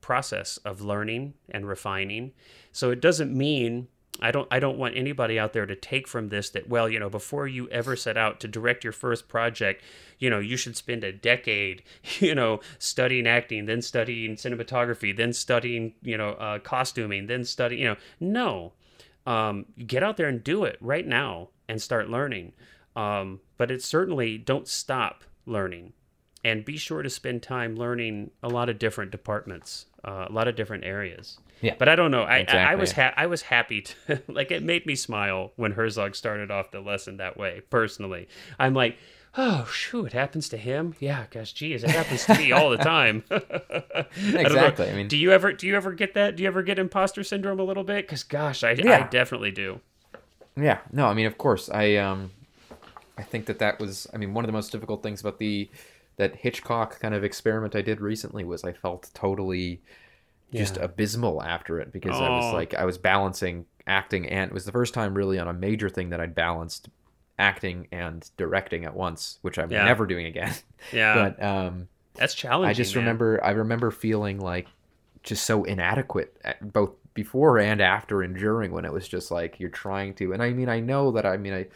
[0.00, 2.32] process of learning and refining.
[2.72, 3.88] So it doesn't mean
[4.20, 6.98] I don't I don't want anybody out there to take from this that well, you
[6.98, 9.82] know, before you ever set out to direct your first project,
[10.22, 11.82] you know, you should spend a decade,
[12.20, 17.76] you know, studying acting, then studying cinematography, then studying, you know, uh, costuming, then study,
[17.76, 18.72] you know, no.
[19.26, 22.52] Um, get out there and do it right now and start learning.
[22.94, 25.92] Um, but it's certainly don't stop learning
[26.44, 30.46] and be sure to spend time learning a lot of different departments, uh, a lot
[30.46, 31.38] of different areas.
[31.60, 31.74] Yeah.
[31.78, 32.22] But I don't know.
[32.22, 35.72] I, I, I was ha- I was happy to like it made me smile when
[35.72, 37.62] Herzog started off the lesson that way.
[37.70, 38.98] Personally, I'm like,
[39.36, 40.94] oh, shoot, it happens to him.
[41.00, 43.24] Yeah, gosh, geez, it happens to me all the time.
[43.30, 44.04] I.
[44.16, 44.90] Exactly.
[44.90, 46.36] I mean- do you ever do you ever get that?
[46.36, 48.06] Do you ever get imposter syndrome a little bit?
[48.06, 49.80] Because gosh, I, I definitely do.
[50.56, 52.30] Yeah, no, I mean, of course, I um,
[53.16, 55.70] I think that that was, I mean, one of the most difficult things about the
[56.16, 59.80] that Hitchcock kind of experiment I did recently was I felt totally
[60.52, 60.82] just Yeah.
[60.84, 62.54] abysmal after it because I was Oh.
[62.54, 65.88] like I was balancing acting and it was the first time really on a major
[65.88, 66.90] thing that I'd balanced
[67.42, 69.84] acting and directing at once, which I'm Yeah.
[69.84, 70.54] never doing again.
[70.92, 72.70] Yeah, but um, that's challenging.
[72.70, 73.04] I just man.
[73.04, 74.66] remember I remember feeling like
[75.22, 79.60] just so inadequate at- both before and after and during when it was just like
[79.60, 81.66] you're trying to and I mean I know that I mean I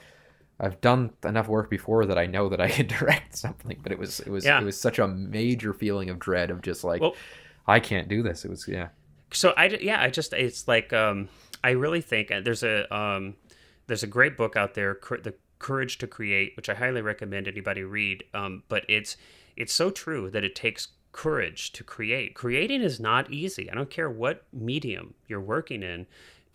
[0.59, 3.99] I've done enough work before that I know that I could direct something but it
[3.99, 4.61] was it was Yeah.
[4.61, 7.15] it was such a major feeling of dread of just like Well-
[7.69, 8.89] I can't do this it was yeah
[9.33, 11.29] so I yeah I just it's like um
[11.63, 13.37] I really think uh, there's a um
[13.87, 17.83] there's a great book out there the Courage to Create which I highly recommend anybody
[17.83, 19.17] read um but it's
[19.57, 23.89] it's so true that it takes courage to create creating is not easy I don't
[23.89, 26.07] care what medium you're working in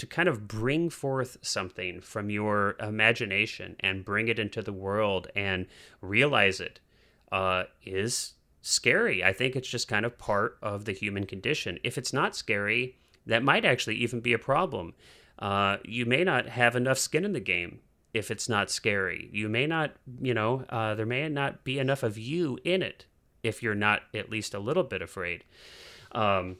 [0.02, 5.28] to kind of bring forth something from your imagination and bring it into the world
[5.36, 5.68] and
[6.02, 6.80] realize it
[7.32, 8.34] uh, is
[8.64, 9.24] scary.
[9.24, 11.78] I think it's just kind of part of the human condition.
[11.84, 14.96] If it's not scary, that might actually even be a problem.
[15.38, 17.80] Uh, you may not have enough skin in the game
[18.13, 19.30] if it's not scary.
[19.32, 23.06] You may not, you know, uh, there may not be enough of you in it
[23.43, 25.43] if you're not at least a little bit afraid.
[26.12, 26.58] Um,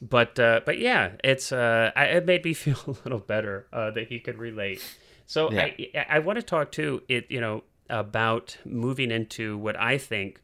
[0.00, 3.90] but uh, but yeah, it's uh, I, it made me feel a little better uh,
[3.92, 4.82] that he could relate.
[5.26, 9.98] So I I want to talk too it you know about moving into what I
[9.98, 10.40] think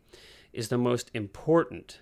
[0.53, 2.01] is the most important.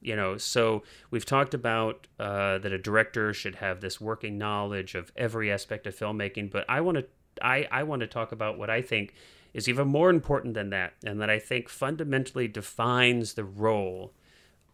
[0.00, 4.94] You know, so we've talked about uh, that a director should have this working knowledge
[4.94, 7.06] of every aspect of filmmaking, but I want to
[7.42, 9.14] I, I want to talk about what I think
[9.54, 14.12] is even more important than that, and that I think fundamentally defines the role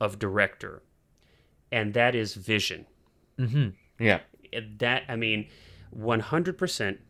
[0.01, 0.83] of director,
[1.71, 2.87] and that is vision.
[3.39, 3.69] mm-hmm.
[3.99, 4.21] yeah
[4.79, 5.49] That I mean,
[5.91, 7.01] one hundred percent.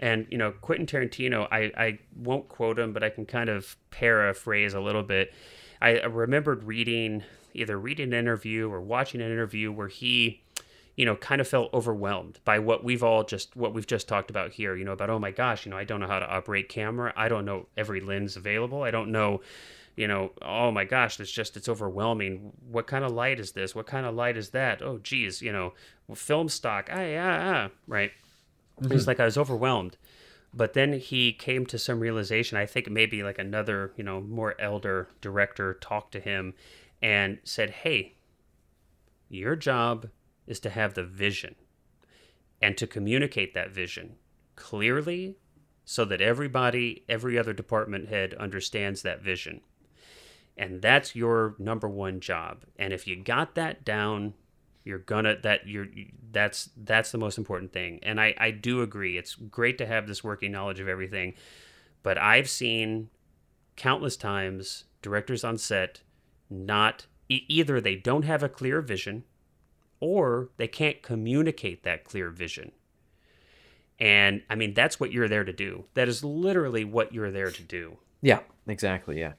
[0.00, 3.76] And you know, Quentin Tarantino, I I won't quote him, but I can kind of
[3.90, 5.32] paraphrase a little bit.
[5.80, 7.22] I I remembered reading
[7.54, 10.42] either reading an interview or watching an interview where he
[10.96, 14.30] you know kind of felt overwhelmed by what we've all just what we've just talked
[14.30, 16.30] about here you know about oh my gosh you know i don't know how to
[16.30, 17.12] operate camera.
[17.16, 18.82] I don't know every lens available.
[18.82, 19.40] I don't know
[19.96, 22.52] you know oh my gosh it's just it's overwhelming.
[22.70, 23.74] What kind of light is this?
[23.74, 24.82] What kind of light is that?
[24.82, 25.72] Oh geez you know
[26.14, 28.12] film stock ah yeah ah right?
[28.88, 29.96] He's like i was overwhelmed.
[30.56, 34.54] But then he came to some realization i think maybe like another you know more
[34.60, 36.54] elder director talked to him
[37.02, 38.14] and said, "Hey,
[39.28, 40.08] your job
[40.46, 41.54] is to have the vision
[42.60, 44.16] and to communicate that vision
[44.56, 45.36] clearly
[45.84, 49.60] so that everybody, every other department head understands that vision.
[50.56, 52.64] And that's your number one job.
[52.78, 54.34] And if you got that down,
[54.84, 55.88] you're gonna that you're
[56.30, 57.98] that's that's the most important thing.
[58.02, 59.16] And I I do agree.
[59.18, 61.34] It's great to have this working knowledge of everything,
[62.02, 63.08] but I've seen
[63.76, 66.00] countless times directors on set
[66.48, 69.24] not either they don't have a clear vision
[70.04, 72.70] or they can't communicate that clear vision.
[73.98, 75.86] And I mean, that's what you're there to do.
[75.94, 77.96] That is literally what you're there to do.
[78.20, 79.18] Yeah, exactly.
[79.18, 79.32] Yeah.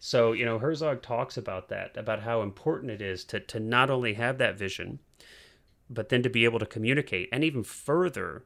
[0.00, 3.90] So, you know, Herzog talks about that, about how important it is to, to not
[3.90, 4.98] only have that vision,
[5.88, 8.44] but then to be able to communicate and even further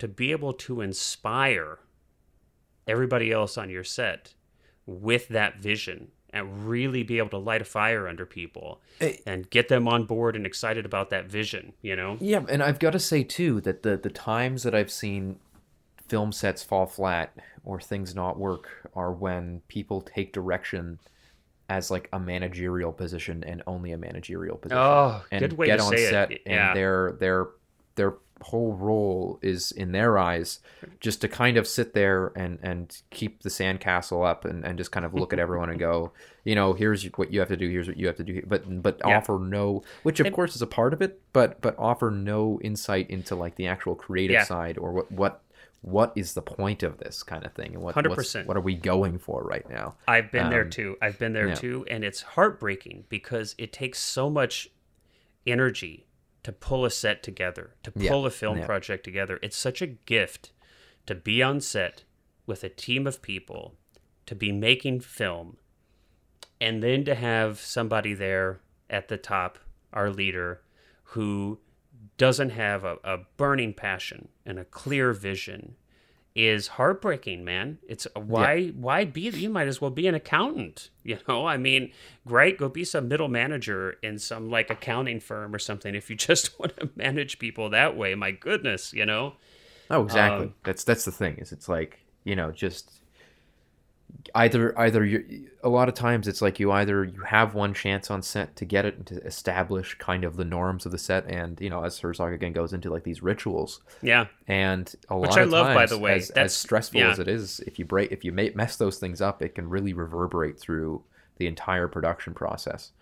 [0.00, 1.78] to be able to inspire
[2.88, 4.34] everybody else on your set
[4.84, 9.48] with that vision and really be able to light a fire under people eh, and
[9.50, 12.16] get them on board and excited about that vision, you know?
[12.20, 15.38] Yeah, and I've got to say too that the the times that I've seen
[16.06, 20.98] film sets fall flat or things not work are when people take direction
[21.68, 24.78] as like a managerial position and only a managerial position.
[24.78, 26.42] Oh, and good way get to on say set it.
[26.46, 26.74] and Yeah.
[26.74, 27.46] their their
[27.94, 30.60] their whole role is in their eyes
[31.00, 34.92] just to kind of sit there and and keep the sandcastle up and, and just
[34.92, 36.12] kind of look at everyone and go
[36.44, 38.62] you know here's what you have to do here's what you have to do but
[38.82, 39.18] but Yeah.
[39.18, 42.60] offer no which of And- course is a part of it but but offer no
[42.62, 44.44] insight into like the actual creative Yeah.
[44.44, 45.42] side or what what
[45.82, 48.46] what is the point of this kind of thing and what 100%.
[48.46, 50.96] what are we going for right now I've been there Um, too.
[51.00, 51.54] I've been there yeah.
[51.54, 51.86] too.
[51.88, 54.70] And it's heartbreaking because it takes so much
[55.46, 56.04] energy
[56.42, 58.66] to pull a set together, to Yeah, pull a film yeah.
[58.66, 59.38] project together.
[59.42, 60.52] It's such a gift
[61.06, 62.04] to be on set
[62.46, 63.74] with a team of people,
[64.26, 65.56] to be making film,
[66.60, 69.58] and then to have somebody there at the top,
[69.92, 70.62] our leader,
[71.12, 71.58] who
[72.16, 75.76] doesn't have a, a burning passion and a clear vision
[76.34, 77.78] is heartbreaking, man.
[77.88, 81.46] It's why why be you might as well be an accountant, you know?
[81.46, 81.92] I mean,
[82.26, 86.16] great, go be some middle manager in some like accounting firm or something if you
[86.28, 88.14] just want to manage people that way.
[88.14, 89.34] My goodness, you know?
[89.90, 90.46] Oh, exactly.
[90.46, 91.38] Um, that's that's the thing.
[91.38, 92.97] Is it's like you know just
[94.34, 98.10] either either you a lot of times it's like you either you have one chance
[98.10, 101.24] on set to get it and to establish kind of the norms of the set
[101.26, 104.26] and you know as Herzog again goes into like these rituals Yeah.
[104.46, 106.14] and a Which lot I of love, by times, the way.
[106.14, 107.10] as, as stressful yeah.
[107.10, 109.92] as it is if you break if you mess those things up it can really
[109.94, 111.02] reverberate through
[111.38, 112.92] the entire production process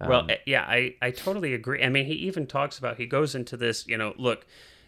[0.00, 1.82] Well, Um, eh, yeah, I, I totally agree.
[1.82, 4.46] I mean, he even talks about, he goes into this, you know, look,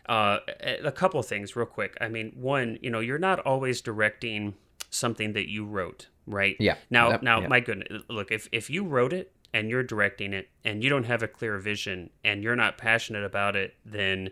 [0.08, 1.96] uh, a a couple of things real quick.
[2.00, 4.54] I mean, one, you know, you're not always directing
[4.90, 6.56] something that you wrote, right?
[6.58, 6.76] Yeah.
[6.90, 7.48] Now, now, yeah.
[7.48, 11.04] my goodness, look, if, if you wrote it and you're directing it and you don't
[11.04, 14.30] have a clear vision and you're not passionate about it, then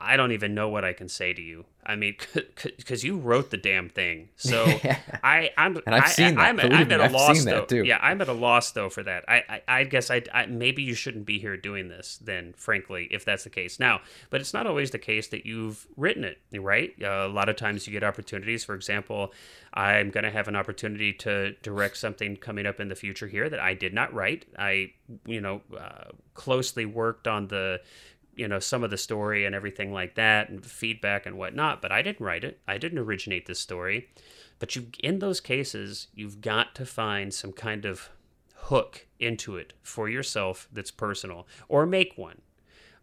[0.00, 1.64] I don't even know what I can say to you.
[1.84, 2.16] I mean,
[2.76, 4.28] because you wrote the damn thing.
[4.36, 4.64] So
[5.24, 6.40] I, I'm, And I've I, seen that.
[6.40, 7.64] I'm, I'm at a I've loss though.
[7.64, 7.82] too.
[7.82, 9.24] Yeah, I'm at a loss though for that.
[9.26, 13.08] I, I, I guess I, I, maybe you shouldn't be here doing this then, frankly,
[13.10, 13.80] if that's the case.
[13.80, 16.94] Now, but it's not always the case that you've written it, right?
[17.02, 18.64] Uh, a lot of times you get opportunities.
[18.64, 19.32] For example,
[19.74, 23.48] I'm going to have an opportunity to direct something coming up in the future here
[23.48, 24.46] that I did not write.
[24.58, 24.92] I,
[25.26, 27.80] you know, uh, closely worked on the
[28.38, 31.92] you know some of the story and everything like that and feedback and whatnot but
[31.92, 32.60] i didn't write it.
[32.66, 34.08] I didn't originate this story.
[34.58, 38.10] But you in those cases you've got to find some kind of
[38.54, 42.40] hook into it for yourself that's personal or make one.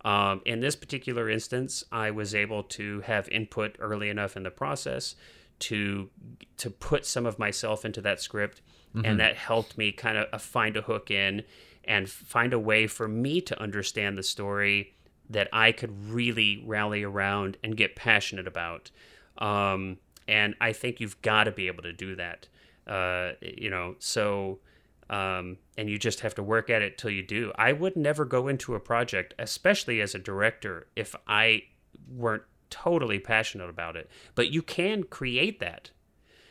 [0.03, 4.51] Um, in this particular instance i was able to have input early enough in the
[4.51, 5.15] process
[5.59, 6.09] to
[6.57, 8.61] to put some of myself into that script
[9.03, 11.43] and that helped me kind of uh, find a hook in
[11.83, 14.94] and find a way for me to understand the story
[15.29, 18.91] that I could really rally around and get passionate about.
[19.37, 22.47] Um, and I think you've got to be able to do that.
[22.87, 24.59] Uh, you know, so
[25.09, 27.51] um, and you just have to work at it till you do.
[27.55, 31.63] I would never go into a project, especially as a director, if I
[32.09, 34.09] weren't totally passionate about it.
[34.33, 35.91] But you can create that.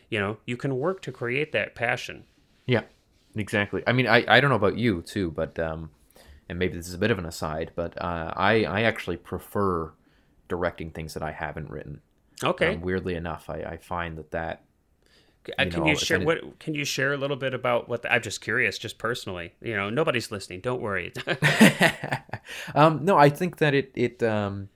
[0.08, 2.24] You know, you can work to create that passion.
[2.66, 2.82] Yeah,
[3.34, 3.82] exactly.
[3.86, 5.90] I mean, I, I don't know about you too, but um,
[6.48, 9.92] and maybe this is a bit of an aside, but uh, I I actually prefer
[10.48, 12.00] directing things that I haven't written.
[12.42, 12.74] Okay.
[12.74, 14.62] Um, weirdly enough, I, I find that that
[15.58, 16.58] Uh, you can know, you share any- what?
[16.58, 18.02] Can you share a little bit about what?
[18.02, 19.54] The, I'm just curious, just personally.
[19.60, 20.60] You know, nobody's listening.
[20.60, 21.12] Don't worry.
[22.74, 24.68] um, no, I think that it it um,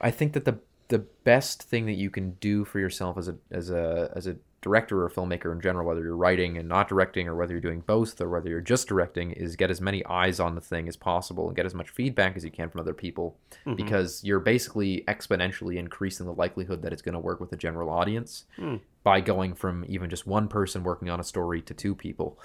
[0.00, 0.58] I think that the
[0.88, 4.36] the best thing that you can do for yourself as a as a as a
[4.62, 7.80] director or filmmaker in general, whether you're writing and not directing, or whether you're doing
[7.86, 10.96] both, or whether you're just directing, is get as many eyes on the thing as
[10.96, 13.36] possible and get as much feedback as you can from other people,
[13.66, 13.76] Mhm.
[13.76, 17.90] because you're basically exponentially increasing the likelihood that it's going to work with a general
[17.90, 18.76] audience Hmm.
[19.02, 22.38] by going from even just one person working on a story to two people.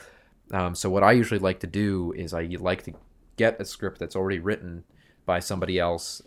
[0.51, 2.93] Um, so what I usually like to do is I like to
[3.36, 4.84] get a script that's already written
[5.28, 6.22] by somebody else,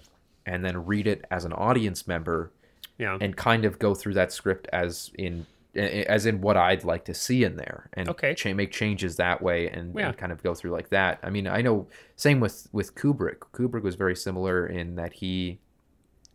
[0.47, 2.53] and then read it as an audience member
[2.99, 3.19] Yeah.
[3.21, 7.15] and kind of go through that script as in as in what I'd like to
[7.15, 8.35] see in there and Okay.
[8.35, 10.09] cha- make changes that way and, Yeah.
[10.09, 11.21] and kind of go through like that.
[11.23, 13.39] I mean, I know same with with Kubrick.
[13.53, 15.61] Kubrick was very similar in that he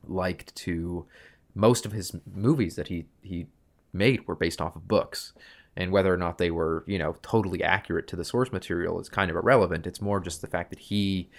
[0.08, 1.06] liked to
[1.54, 3.48] most of his movies that he he
[3.94, 5.34] made were based off of books.
[5.78, 9.10] And whether or not they were, you know, totally accurate to the source material is
[9.10, 9.86] kind of irrelevant.
[9.86, 11.30] It's more just the fact that he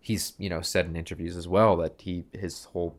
[0.00, 2.96] he's, you know, said in interviews as well that he his whole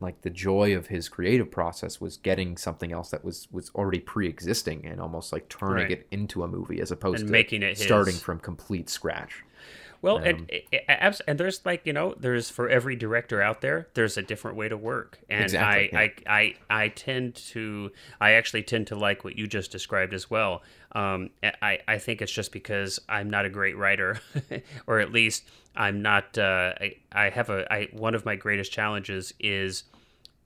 [0.00, 3.98] like the joy of his creative process was getting something else that was was already
[3.98, 5.90] pre-existing and almost like turning Right.
[5.90, 8.22] it into a movie as opposed And to making it starting his.
[8.22, 9.42] from complete scratch.
[10.00, 10.52] Well, Um, and,
[10.88, 14.56] and, and there's like you know, there's for every director out there, there's a different
[14.56, 17.90] way to work, and Exactly, I, I, I, I tend to,
[18.20, 20.62] I actually tend to like what you just described as well.
[20.92, 24.20] Um, I, I think it's just because I'm not a great writer,
[24.86, 26.38] or at least I'm not.
[26.38, 29.84] Uh, I, I have a, I one of my greatest challenges is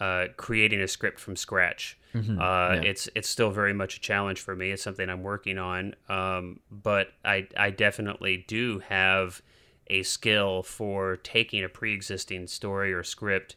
[0.01, 1.97] uh, creating a script from scratch.
[2.15, 2.39] Uh, Mm-hmm.
[2.41, 2.73] yeah.
[2.83, 4.71] It's it's still very much a challenge for me.
[4.71, 9.41] It's something I'm working on, um, but I I definitely do have
[9.87, 13.57] a skill for taking a pre-existing story or script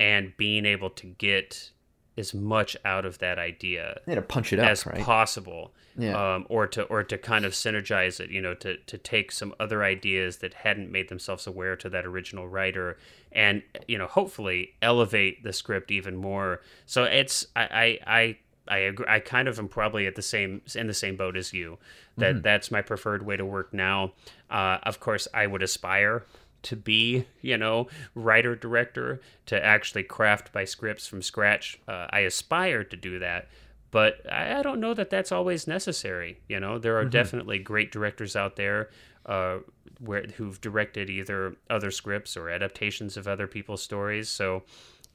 [0.00, 1.70] and being able to get
[2.18, 5.00] as much out of that idea They had to punch it up, as right?
[5.02, 6.34] possible Yeah.
[6.34, 9.54] um, or to or to kind of synergize it you know to to take some
[9.60, 12.98] other ideas that hadn't made themselves aware to that original writer
[13.30, 18.36] and you know hopefully elevate the script even more so it's i i i
[18.68, 19.06] I agree.
[19.08, 21.78] I kind of am probably at the same in the same boat as you.
[22.16, 22.42] That Mm-hmm.
[22.42, 24.12] that's my preferred way to work now.
[24.48, 26.24] Uh, of course, I would aspire
[26.62, 31.80] to be, you know, writer director to actually craft my scripts from scratch.
[31.86, 33.48] Uh, I aspire to do that,
[33.90, 36.40] but I, I don't know that that's always necessary.
[36.48, 38.90] You know, there are definitely great directors out there
[39.26, 39.58] uh,
[40.00, 44.28] where who've directed either other scripts or adaptations of other people's stories.
[44.28, 44.64] So,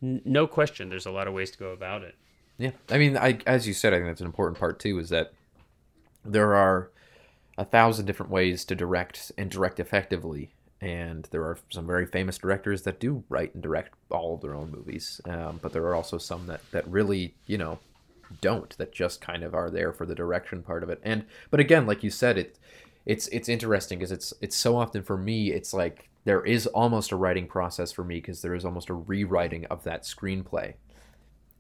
[0.02, 2.16] n- no question, there's a lot of ways to go about it.
[2.58, 4.98] Yeah, I mean, I as you said, I think that's an important part too.
[5.00, 5.34] Is that
[6.24, 6.90] there are
[7.58, 12.38] a thousand different ways to direct and direct effectively, and there are some very famous
[12.38, 15.20] directors that do write and direct all of their own movies.
[15.26, 17.80] Um, but there are also some that that really, you know,
[18.42, 18.78] don't.
[18.78, 21.00] That just kind of are there for the direction part of it.
[21.04, 22.60] And but again, like you said, it
[23.06, 27.12] it's it's interesting because it's it's so often for me, it's like there is almost
[27.12, 30.74] a writing process for me because there is almost a rewriting of that screenplay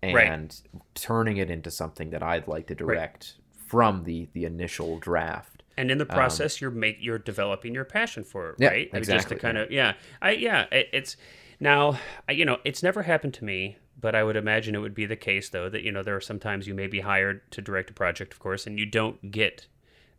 [0.03, 0.61] and Right.
[0.95, 3.35] turning it into something that I'd like to direct
[3.67, 5.56] from the the initial draft.
[5.77, 9.29] And in the process you're make you're developing your passion for it Yeah, right just
[9.29, 11.15] to kind of yeah i yeah it, it's
[11.59, 14.93] now I, you know it's never happened to me but i would imagine it would
[14.95, 17.61] be the case though that you know there are sometimes you may be hired to
[17.61, 19.67] direct a project of course and you don't get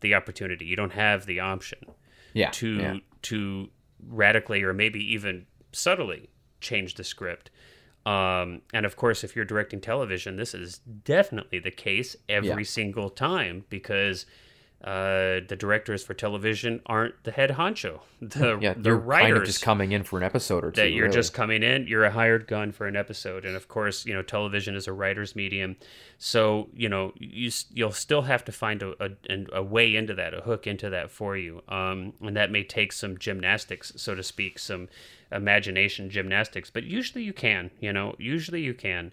[0.01, 1.79] the opportunity you don't have the option
[2.35, 2.97] Yeah, to yeah.
[3.23, 3.69] to
[4.07, 6.31] radically or maybe even subtly
[6.61, 7.51] change the script.
[8.07, 12.63] Um, and of course, if you're directing television, this is definitely the case every Yeah.
[12.63, 14.25] single time because
[14.85, 18.01] uh, the directors for television aren't the head honcho.
[18.21, 20.81] The, yeah, the you're writers kind of just coming in for an episode or two.
[20.81, 21.15] that you're really.
[21.15, 24.23] just coming in you're a hired gun for an episode and of course you know
[24.23, 25.77] television is a writer's medium
[26.19, 28.93] so you know you you'll still have to find a,
[29.31, 32.65] a, a way into that a hook into that for you um, and that may
[32.65, 34.89] take some gymnastics so to speak some
[35.31, 39.13] imagination gymnastics but usually you can you know usually you can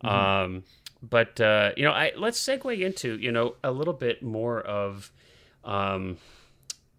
[0.00, 0.62] um,
[1.08, 5.12] but uh, you know I let's segue into you know a little bit more of
[5.64, 6.18] um,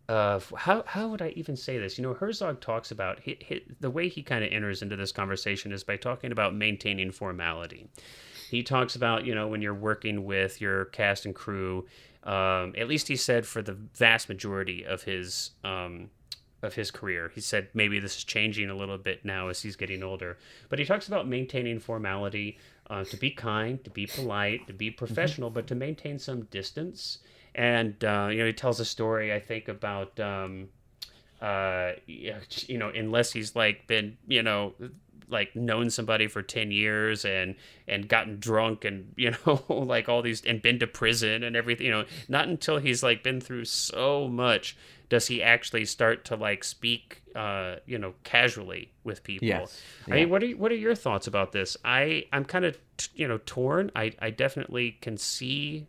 [0.09, 1.97] uh, how how would I even say this?
[1.97, 5.11] You know, Herzog talks about he, he, the way he kind of enters into this
[5.11, 7.89] conversation is by talking about maintaining formality.
[8.49, 11.85] He talks about you know when you're working with your cast and crew.
[12.23, 16.09] Um, at least he said for the vast majority of his um,
[16.63, 17.31] of his career.
[17.35, 20.37] He said maybe this is changing a little bit now as he's getting older.
[20.69, 22.57] But he talks about maintaining formality,
[22.89, 27.19] uh, to be kind, to be polite, to be professional, but to maintain some distance.
[27.55, 30.69] And uh, you know, he tells a story I think about um,
[31.41, 34.73] uh, you know, unless he's like been you know
[35.29, 37.55] like known somebody for 10 years and
[37.87, 41.85] and gotten drunk and you know like all these and been to prison and everything
[41.85, 44.75] you know not until he's like been through so much
[45.09, 49.47] does he actually start to like speak uh you know casually with people.
[49.47, 49.81] Yes.
[50.07, 51.77] i mean what are what are your thoughts about this?
[51.85, 52.77] I i'm kind of
[53.13, 53.91] you know torn.
[53.95, 55.87] I i definitely can see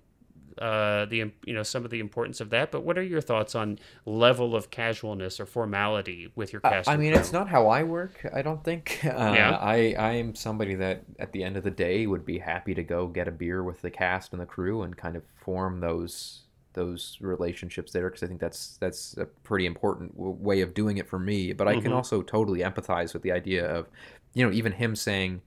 [0.60, 3.54] uh, the you know some of the importance of that, but what are your thoughts
[3.54, 6.88] on level of casualness or formality with your Uh, cast?
[6.88, 7.20] I mean, crew?
[7.20, 8.26] it's not how I work.
[8.32, 9.00] I don't think.
[9.04, 9.56] Uh, Yeah.
[9.60, 12.82] I I am somebody that at the end of the day would be happy to
[12.82, 16.42] go get a beer with the cast and the crew and kind of form those
[16.74, 20.98] those relationships there because I think that's that's a pretty important w- way of doing
[20.98, 21.52] it for me.
[21.52, 21.96] But I can Mhm.
[21.96, 23.88] also totally empathize with the idea of,
[24.34, 25.40] you know, even him saying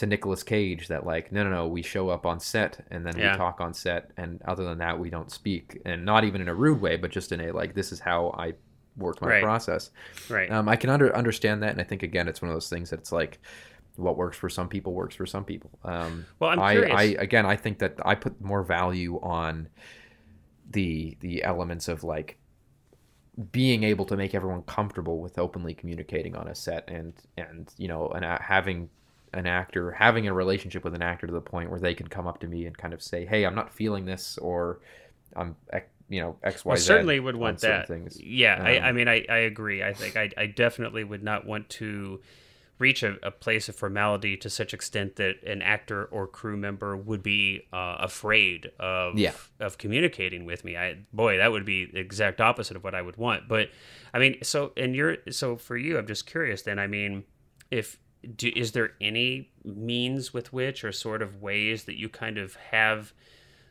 [0.00, 3.16] to Nicolas Cage that like, no, no, no, we show up on set and then
[3.18, 3.32] Yeah.
[3.32, 6.48] we talk on set, and other than that, we don't speak, and not even in
[6.48, 8.54] a rude way, but just in a like, this is how I
[8.96, 9.42] work my Right.
[9.42, 9.90] process.
[10.30, 10.50] right.
[10.50, 12.90] Um, I can under, understand that, and I think again, it's one of those things
[12.90, 13.40] that it's like,
[13.96, 15.70] what works for some people works for some people.
[15.84, 16.96] Um, Well, I'm I, curious.
[16.98, 19.68] I again, I think that I put more value on
[20.70, 22.38] the the elements of like
[23.52, 27.88] being able to make everyone comfortable with openly communicating on a set, and and you
[27.88, 28.88] know, and uh, having
[29.32, 32.26] an actor having a relationship with an actor to the point where they can come
[32.26, 34.80] up to me and kind of say, "Hey, I'm not feeling this," or
[35.36, 35.56] "I'm,
[36.08, 37.88] you know, X, Y, well, Z certainly would want that.
[37.88, 38.20] Things.
[38.20, 39.82] Yeah, I, I Um, mean, I, I agree.
[39.82, 42.20] I think I, I definitely would not want to
[42.78, 46.96] reach a, a place of formality to such extent that an actor or crew member
[46.96, 49.32] would be uh, afraid of Yeah.
[49.60, 50.76] of communicating with me.
[50.76, 53.48] I boy, that would be the exact opposite of what I would want.
[53.48, 53.70] But
[54.14, 56.62] I mean, so and you're so for you, I'm just curious.
[56.62, 57.24] Then I mean,
[57.70, 57.98] if
[58.36, 62.54] do, is there any means with which or sort of ways that you kind of
[62.70, 63.12] have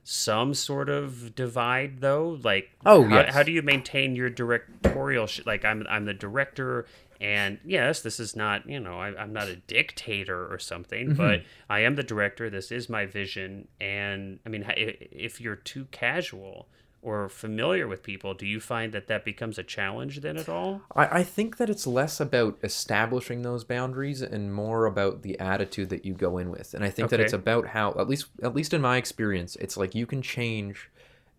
[0.04, 3.34] some sort of divide though like Oh, how, yes.
[3.34, 6.88] how do you maintain your directorial sh- like i'm i'm the director
[7.22, 11.18] and yes this is not you know I, i'm not a dictator or something Mhm.
[11.18, 15.86] but i am the director this is my vision and i mean if you're too
[15.92, 16.68] casual
[17.02, 20.82] or familiar with people do you find that that becomes a challenge then at all
[20.96, 25.90] I, I think that it's less about establishing those boundaries and more about the attitude
[25.90, 26.74] that you go in with.
[26.74, 29.78] And I think that it's about how at least at least in my experience, it's
[29.78, 30.90] like you can change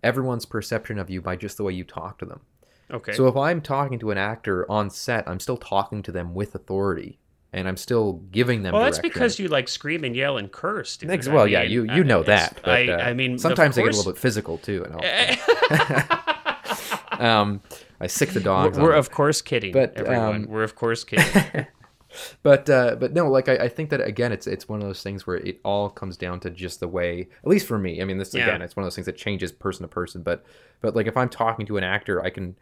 [0.02, 2.40] everyone's perception of you by just the way you talk to them.
[2.90, 6.34] okay So if I'm talking to an actor on set, I'm still talking to them
[6.34, 7.18] with authority
[7.52, 10.96] and I'm still giving them well that's because you like scream and yell and curse
[10.96, 11.10] dude.
[11.10, 12.60] Ex- I well, yeah, mean, you you know that.
[12.62, 15.00] But, I, uh, I mean sometimes I get a little bit physical too, and I'll,
[17.26, 17.60] um,
[18.00, 18.78] I sic the dogs.
[18.78, 21.66] we're, we're of course kidding But, everyone um, we're of course kidding
[22.42, 25.02] but uh, but no, like I, I think that again, it's it's one of those
[25.02, 28.00] things where it all comes down to just the way, at least for me.
[28.00, 28.48] I mean, this Yeah.
[28.48, 30.22] again, it's one of those things that changes person to person.
[30.22, 30.44] But
[30.80, 32.56] but like if I'm talking to an actor, I can,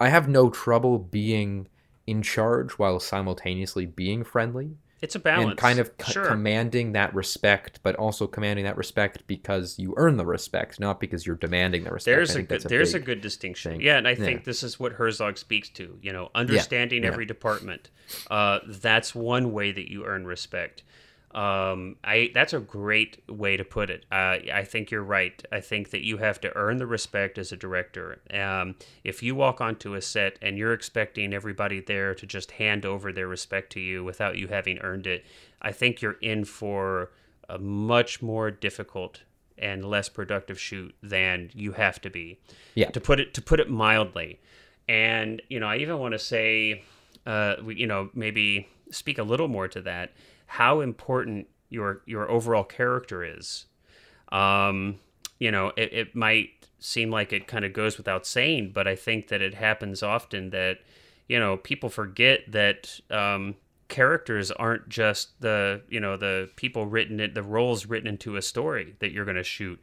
[0.00, 1.68] I have no trouble being
[2.06, 6.92] in charge while simultaneously being friendly it's a balance and kind of c- sure commanding
[6.92, 11.36] that respect, but also commanding that respect because you earn the respect, not because you're
[11.36, 12.16] demanding the respect.
[12.16, 13.80] there's a good that's there's a good distinction thing.
[13.82, 14.24] yeah and i Yeah.
[14.24, 17.08] think this is what herzog speaks to you know understanding yeah.
[17.10, 17.90] every department
[18.30, 20.82] uh, that's one way that you earn respect
[21.34, 24.06] um, I that's a great way to put it.
[24.10, 25.44] Uh, I think you're right.
[25.50, 28.20] I think that you have to earn the respect as a director.
[28.32, 32.86] Um, if you walk onto a set and you're expecting everybody there to just hand
[32.86, 35.24] over their respect to you without you having earned it,
[35.60, 37.10] I think you're in for
[37.48, 39.22] a much more difficult
[39.58, 42.38] and less productive shoot than you have to be.
[42.74, 42.90] Yeah.
[42.90, 44.40] To put it to put it mildly,
[44.88, 46.84] and you know, I even want to say,
[47.26, 50.12] uh, we, you know, maybe speak a little more to that.
[50.46, 53.66] How important your your overall character is.
[54.30, 55.00] Um,
[55.38, 58.94] you know, it, it might seem like it kind of goes without saying, but I
[58.94, 60.78] think that it happens often that
[61.28, 63.56] you know people forget that um,
[63.88, 68.42] characters aren't just the you know the people written it the roles written into a
[68.42, 69.80] story that you're going to shoot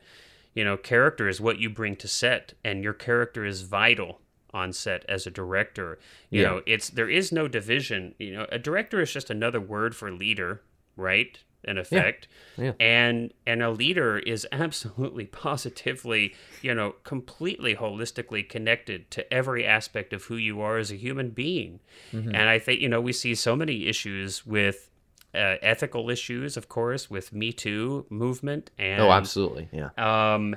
[0.54, 4.20] you know character is what you bring to set and your character is vital
[4.54, 6.00] on set as a director
[6.30, 6.48] you Yeah.
[6.50, 10.12] know it's there is no division you know a director is just another word for
[10.12, 10.62] leader
[10.96, 12.28] right in effect
[12.58, 12.74] Yeah.
[12.80, 20.12] and and a leader is absolutely positively you know completely holistically connected to every aspect
[20.14, 21.80] of who you are as a human being
[22.14, 22.30] Mm-hmm.
[22.36, 24.90] and i think you know we see so many issues with
[25.34, 29.70] uh, ethical issues of course with me too movement and Oh, absolutely.
[29.72, 29.90] Yeah.
[29.98, 30.56] um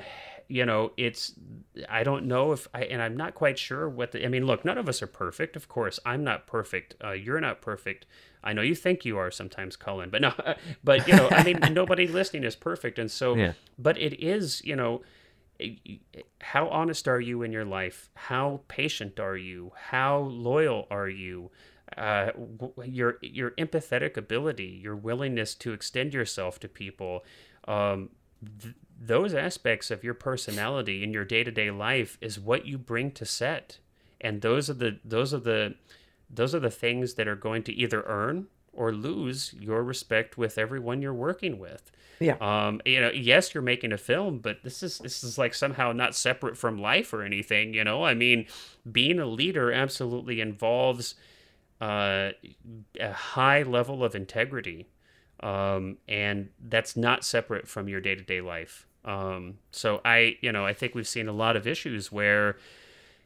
[0.49, 1.33] you know it's
[1.89, 4.65] i don't know if i and i'm not quite sure what the i mean look
[4.65, 5.99] none of us are perfect of course.
[6.05, 6.95] I'm not perfect.
[7.03, 8.07] Uh, you're not perfect.
[8.43, 10.33] I know you think you are sometimes cullen but no
[10.85, 12.99] but you know i mean nobody listening is perfect.
[12.99, 13.53] And so Yeah.
[13.79, 15.03] but it is you know
[16.41, 18.11] how honest are you in your life?
[18.15, 19.73] How patient are you?
[19.77, 21.51] How loyal are you?
[21.97, 22.33] Uh,
[22.85, 27.25] your your empathetic ability, your willingness to extend yourself to people,
[27.69, 28.11] um,
[28.61, 32.79] th- those aspects of your personality in your day to day life is what you
[32.79, 33.79] bring to set,
[34.21, 35.75] and those are the those are the
[36.31, 40.59] those are the things that are going to either earn or lose your respect with
[40.59, 41.91] everyone you're working with.
[42.21, 42.37] Yeah.
[42.41, 45.93] Um, you know, yes, you're making a film, but this is this is like somehow
[45.93, 47.75] not separate from life or anything.
[47.75, 48.47] You know, I mean,
[48.91, 51.15] being a leader absolutely involves
[51.81, 52.31] uh,
[53.01, 54.87] a high level of integrity,
[55.41, 58.87] um, and that's not separate from your day to day life.
[59.05, 62.57] Um, so I, you know, I think we've seen a lot of issues where,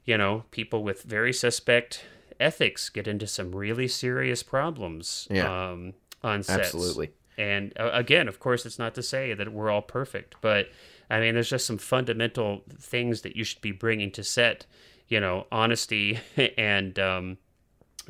[0.04, 2.04] you know, people with very suspect
[2.40, 5.70] ethics get into some really serious problems Yeah.
[5.70, 5.92] um,
[6.22, 6.74] on sets.
[6.74, 7.12] Absolutely.
[7.36, 10.68] And uh, again, of course, it's not to say that we're all perfect, but
[11.08, 14.66] I mean, there's just some fundamental things that you should be bringing to set.
[15.06, 16.18] You know, honesty
[16.58, 17.38] and um,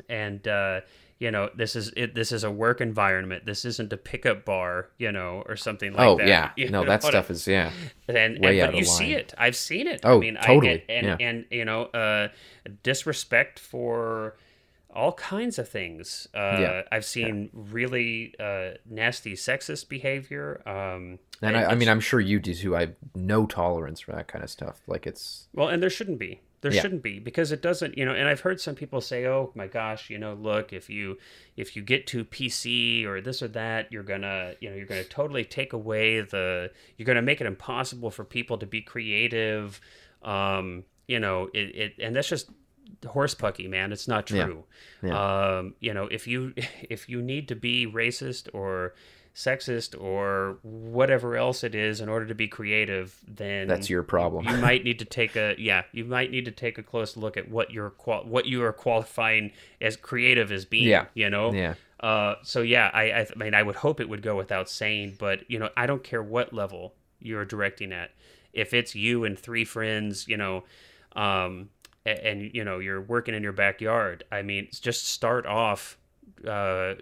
[0.09, 0.81] and uh,
[1.19, 3.45] you know, this is it, this is a work environment.
[3.45, 6.23] This isn't a pickup bar, you know, or something like oh that.
[6.23, 6.51] Oh yeah.
[6.57, 7.71] You No, know that stuff is yeah.
[8.07, 9.33] and, and but you see it.
[9.37, 9.99] I've seen it.
[10.05, 10.83] Oh, I mean, totally.
[10.87, 11.17] I, and, Yeah.
[11.19, 12.29] and you know, uh,
[12.83, 14.37] disrespect for
[14.91, 16.27] all kinds of things.
[16.33, 16.81] Uh, Yeah.
[16.91, 20.61] I've seen really uh, nasty sexist behavior.
[20.65, 22.75] Um, And I, I mean, I'm sure you do too.
[22.75, 24.81] I have no tolerance for that kind of stuff.
[24.87, 26.41] Like it's well, and there shouldn't be.
[26.61, 26.81] There Yeah.
[26.81, 28.13] shouldn't be because it doesn't, you know.
[28.13, 31.17] And I've heard some people say, "Oh my gosh, you know, look, if you
[31.55, 35.03] if you get too PC or this or that, you're gonna, you know, you're gonna
[35.05, 39.79] totally take away the, you're gonna make it impossible for people to be creative."
[40.21, 42.49] Um, you know, it, it and that's just
[43.03, 43.91] horsepucky, man.
[43.91, 44.45] It's not Yeah.
[44.45, 44.65] true.
[45.03, 45.57] Yeah.
[45.57, 46.53] Um, you know, if you
[46.89, 48.95] if you need to be racist or
[49.35, 54.47] sexist or whatever else it is in order to be creative, then That's your problem.
[54.47, 57.37] You might need to take a yeah, you might need to take a close look
[57.37, 60.87] at what you're qual- what you are qualifying as creative as being.
[60.87, 61.05] Yeah.
[61.13, 61.53] you know.
[61.53, 61.75] yeah.
[61.99, 65.17] Uh, so yeah, I, I, I mean, I would hope it would go without saying,
[65.19, 68.11] but you know, I don't care what level you're directing at.
[68.53, 70.63] If it's you and three friends, you know,
[71.13, 71.69] um,
[72.05, 75.97] and, and you know you're working in your backyard, I mean, just start off
[76.47, 76.95] uh,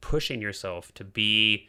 [0.00, 1.68] pushing yourself to be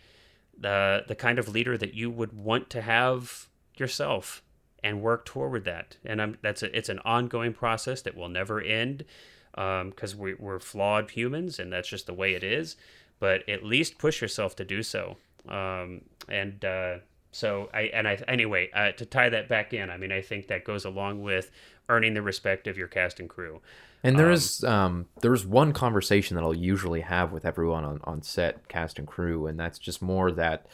[0.57, 3.47] the the kind of leader that you would want to have
[3.77, 4.41] yourself
[4.83, 5.97] and work toward that.
[6.05, 9.05] And I'm, that's a, it's an ongoing process that will never end
[9.53, 12.75] because we, we're flawed humans and that's just the way it is.
[13.19, 15.17] But at least push yourself to do so.
[15.47, 16.97] Um, and uh,
[17.31, 19.89] so I and I anyway uh, to tie that back in.
[19.89, 21.51] I mean, I think that goes along with
[21.89, 23.61] earning the respect of your cast and crew.
[24.03, 28.21] And there is um, there's one conversation that I'll usually have with everyone on, on
[28.21, 30.67] set, cast and crew, and that's just more that,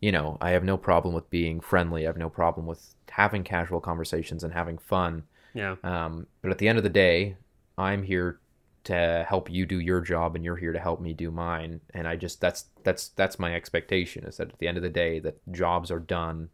[0.00, 2.02] you know, I have no problem with being friendly.
[2.02, 5.22] I have no problem with having casual conversations and having fun.
[5.54, 5.76] Yeah.
[5.84, 7.36] Um, but at the end of the day,
[7.78, 8.40] I'm here
[8.84, 11.80] to help you do your job, and you're here to help me do mine.
[11.94, 14.88] And I just that's that's that's my expectation is that at the end of the
[14.88, 16.48] day, that jobs are done.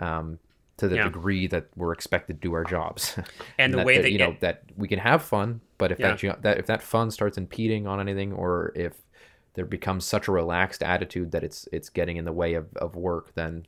[0.00, 0.40] Um,
[0.82, 1.04] to the Yeah.
[1.04, 3.16] degree that we're expected to do our jobs,
[3.58, 6.16] And the way that you know that we can have fun, but if Yeah.
[6.16, 8.94] that that if that fun starts impeding on anything, or if
[9.54, 12.96] there becomes such a relaxed attitude that it's it's getting in the way of, of
[12.96, 13.64] work, then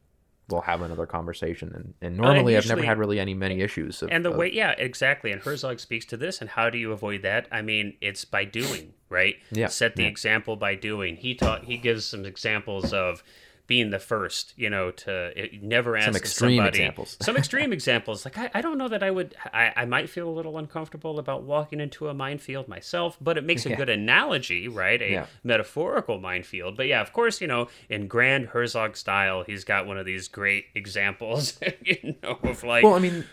[0.51, 1.73] we'll have another conversation.
[1.75, 4.03] And, and normally, I've never had really any many issues.
[4.03, 6.79] Of, and the of- way yeah exactly and herzog speaks to this and how do
[6.79, 10.09] you avoid that i mean it's by doing right Yeah, set the yeah.
[10.09, 13.23] example by doing he taught he gives some examples of
[13.67, 17.17] being the first you know to it, never ask some extreme somebody- examples.
[17.23, 20.29] some extreme examples like I, I don't know that i would I, I might feel
[20.29, 23.77] a little uncomfortable about walking into a minefield myself but it makes a Yeah.
[23.77, 25.27] good analogy right a Yeah.
[25.43, 29.97] metaphorical minefield but yeah of course you know in grand herzog style he's got one
[29.99, 33.25] of these great examples you know of like Well, I mean,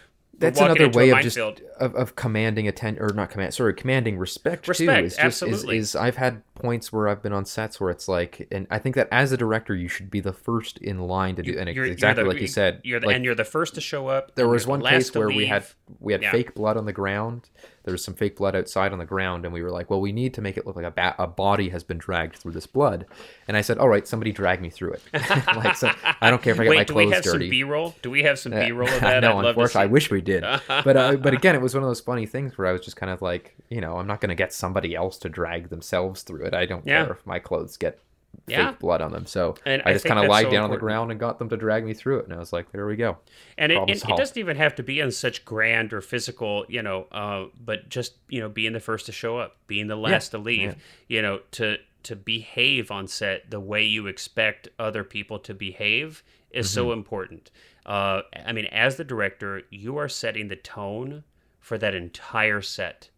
[0.41, 4.65] that's another way of just of, of commanding attention or not command sorry commanding respect,
[4.65, 5.77] too Respect, is just absolutely.
[5.77, 8.77] Is, is I've had points where I've been on sets where it's like and I
[8.79, 11.67] think that as a director you should be the first in line to do and
[11.69, 13.81] You're- you're exactly the- like you said You're the, like, and you're the first to
[13.81, 14.35] show up.
[14.35, 15.63] there was one case where we had
[15.99, 16.31] we had Yeah.
[16.31, 17.49] fake blood on the ground
[17.83, 20.11] there was some fake blood outside on the ground and we were like well we
[20.11, 22.67] need to make it look like a, ba- a body has been dragged through this
[22.67, 23.05] blood
[23.47, 25.01] and i said all right somebody drag me through it
[25.55, 27.49] like so i don't care if i get Wait, my do we have dirty some
[27.49, 27.95] B-roll?
[28.01, 29.21] Do we have some Uh, B-roll of that?
[29.21, 30.41] no, I'd love to unfortunately, I wish we did.
[30.67, 32.95] but uh, but again, it was one of those funny things where I was just
[32.97, 36.21] kind of like, you know, I'm not going to get somebody else to drag themselves
[36.23, 36.53] through it.
[36.53, 37.03] I don't Yeah.
[37.05, 37.99] care if my clothes get
[38.47, 38.71] Yeah.
[38.71, 39.25] fake blood on them.
[39.25, 41.39] So And I I just kind of lied so down on the ground and got
[41.39, 42.25] them to drag me through it.
[42.25, 43.17] And I was like, there we go.
[43.57, 46.81] And it, it, it doesn't even have to be in such grand or physical, you
[46.81, 50.29] know, uh, but just you know, being the first to show up, being the last
[50.29, 50.75] to leave, yeah.
[51.07, 56.23] you know, to to behave on set the way you expect other people to behave
[56.49, 56.73] is Mm-hmm.
[56.73, 57.51] so important.
[57.85, 61.23] Uh, I mean, as the director, you are setting the tone
[61.59, 63.09] for that entire set.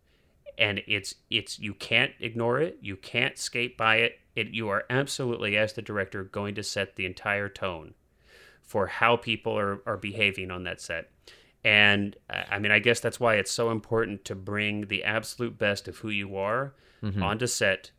[0.57, 4.83] and it's it's you can't ignore it you can't skate by it it you are
[4.89, 7.93] absolutely as the director going to set the entire tone
[8.61, 11.09] for how people are, are behaving on that set.
[11.63, 15.87] And i mean i guess that's why it's so important to bring the absolute best
[15.87, 16.73] of who you are
[17.03, 17.21] Mm-hmm.
[17.21, 17.91] onto set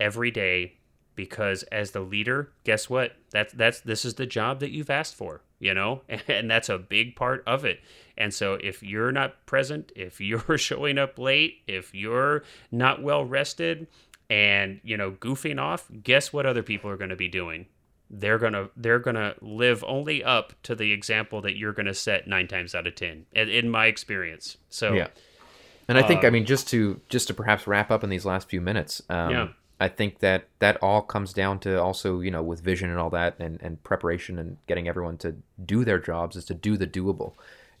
[0.00, 0.74] every day
[1.14, 3.12] because as the leader guess what?
[3.30, 6.00] That's that's this is the job that you've asked for you know?
[6.28, 7.80] And that's a big part of it.
[8.16, 13.24] And so if you're not present if you're showing up late if you're not well
[13.24, 13.86] rested
[14.30, 17.66] and you know goofing off guess what other people are going to be doing
[18.08, 21.86] they're going to they're going to live only up to the example that you're going
[21.86, 25.08] to set 9 times out of 10 in, in my experience so Yeah.
[25.88, 28.24] And I think, I Um, mean, just to just to perhaps wrap up in these
[28.24, 29.48] last few minutes, um, Yeah.
[29.80, 33.10] I think that that all comes down to also, you know, with vision and all
[33.10, 36.86] that, and, and preparation and getting everyone to do their jobs is to do the
[36.86, 37.32] doable.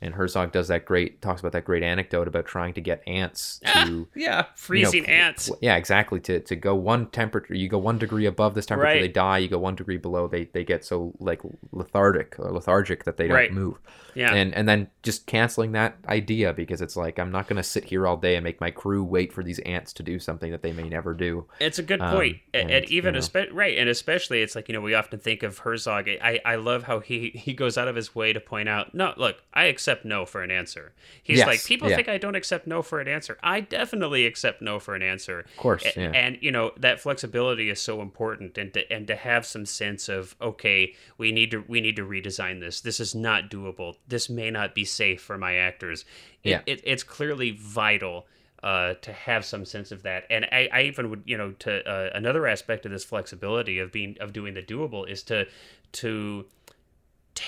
[0.02, 3.60] And Herzog does that great, talks about that great anecdote about trying to get ants
[3.74, 6.20] to yeah freezing ants yeah, exactly.
[6.20, 9.00] To to go one temperature, you go one degree above this temperature, Right.
[9.02, 9.38] they die.
[9.38, 11.40] You go one degree below, they they get so like
[11.72, 13.52] lethargic or lethargic that they don't Right.
[13.52, 13.78] move.
[14.14, 17.62] yeah And and then just canceling that idea because it's like I'm not going to
[17.62, 20.50] sit here all day and make my crew wait for these ants to do something
[20.50, 21.46] that they may never do.
[21.60, 22.36] It's a good Um, point.
[22.54, 23.26] and, and, even you know.
[23.26, 26.08] espe- right, and especially it's like you know we often think of Herzog.
[26.08, 29.12] I I love how he he goes out of his way to point out, no,
[29.16, 30.92] look, I accept no for an answer.
[31.22, 31.96] He's Yes, like, people yeah.
[31.96, 33.38] think I don't accept no for an answer.
[33.42, 35.40] I definitely accept no for an answer.
[35.40, 36.20] Of course, and, yeah.
[36.20, 40.08] and you know that flexibility is so important, and to and to have some sense
[40.08, 42.80] of okay, we need to we need to redesign this.
[42.80, 43.96] This is not doable.
[44.08, 46.04] This may not be safe for my actors.
[46.42, 46.60] It, Yeah.
[46.66, 48.26] it, it's clearly vital
[48.62, 50.24] uh, to have some sense of that.
[50.30, 53.90] And I, I even would, you know, to uh, another aspect of this flexibility of
[53.90, 55.46] being of doing the doable is to
[55.92, 56.46] to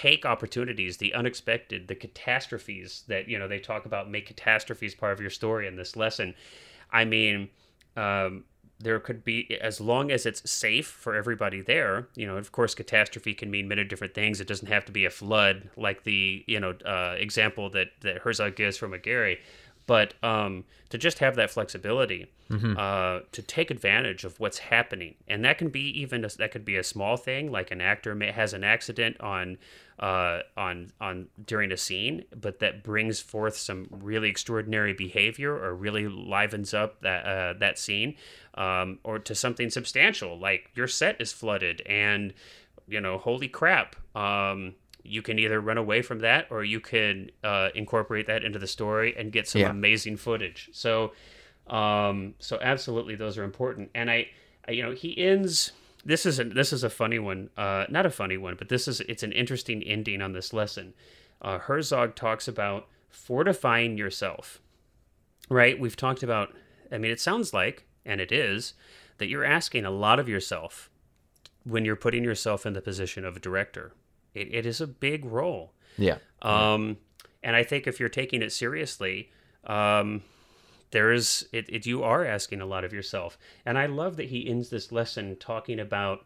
[0.00, 4.10] take opportunities, the unexpected, the catastrophes that you know they talk about.
[4.10, 6.34] Make catastrophes part of your story in this lesson.
[6.90, 7.50] I mean.
[7.96, 8.44] Um,
[8.80, 12.74] there could be as long as it's safe for everybody there you know of course
[12.74, 16.44] catastrophe can mean many different things it doesn't have to be a flood like the
[16.48, 19.36] you know uh, example that that herzog gives from Aguirre
[19.86, 22.26] but um, to just have that flexibility
[22.76, 25.14] uh, to take advantage of what's happening.
[25.26, 28.14] And that can be even a, that could be a small thing like an actor
[28.14, 29.56] may, has an accident on
[29.98, 35.74] uh, on on during a scene but that brings forth some really extraordinary behavior or
[35.74, 38.16] really livens up that uh, that scene
[38.54, 42.34] um, or to something substantial like your set is flooded and
[42.88, 44.74] you know holy crap um,
[45.04, 48.66] you can either run away from that or you can uh, incorporate that into the
[48.66, 49.70] story and get some Yeah.
[49.70, 50.68] amazing footage.
[50.72, 51.12] So
[51.68, 53.90] um, so absolutely those are important.
[53.94, 54.28] And I,
[54.66, 55.72] I you know he ends
[56.04, 58.88] this is a, this is a funny one uh, not a funny one but this
[58.88, 60.94] is it's an interesting ending on this lesson.
[61.40, 64.60] Uh, herzog talks about fortifying yourself
[65.48, 65.78] right?
[65.78, 66.54] We've talked about
[66.90, 68.74] i mean it sounds like and it is
[69.18, 70.90] that you're asking a lot of yourself
[71.64, 73.92] when you're putting yourself in the position of a director
[74.34, 76.18] it, it is a big role Yeah.
[76.42, 76.96] um,
[77.42, 79.30] and I think if you're taking it seriously,
[79.64, 80.22] um,
[80.90, 81.86] there is it, it.
[81.86, 85.36] You are asking a lot of yourself, and I love that he ends this lesson
[85.36, 86.24] talking about.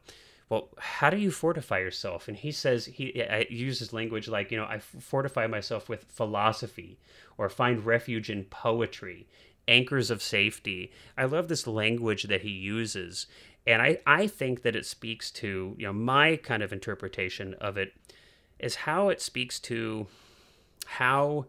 [0.48, 2.28] Well, how do you fortify yourself?
[2.28, 6.98] And he says he I uses language like you know I fortify myself with philosophy,
[7.38, 9.26] or find refuge in poetry,
[9.68, 10.92] anchors of safety.
[11.16, 13.26] I love this language that he uses,
[13.67, 17.77] and I I think that it speaks to you know my kind of interpretation of
[17.77, 17.93] it
[18.59, 20.07] is how it speaks to
[20.87, 21.47] how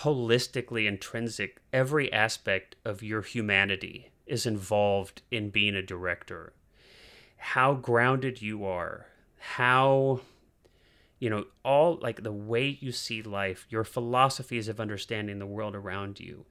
[0.00, 6.52] holistically intrinsic every aspect of your humanity is involved in being a director.
[7.36, 9.06] How grounded you are.
[9.38, 10.20] How
[11.18, 15.74] you know all like the way you see life your philosophies of understanding the world
[15.74, 16.44] around you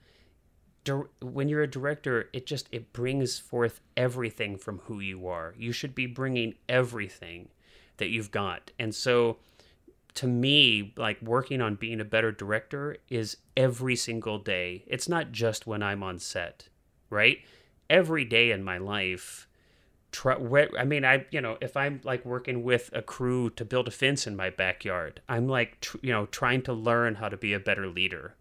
[1.21, 5.71] when you're a director it just it brings forth everything from who you are you
[5.71, 7.49] should be bringing everything
[7.97, 9.37] that you've got and so
[10.17, 14.83] to me, like working on being a better director is every single day.
[14.87, 16.69] It's not just when I'm on set,
[17.11, 17.37] right?
[17.87, 19.47] Every day in my life,
[20.11, 20.35] try,
[20.75, 23.91] I mean, I, you know, if I'm like working with a crew to build a
[23.91, 27.53] fence in my backyard, I'm like, tr- you know, trying to learn how to be
[27.53, 28.33] a better leader.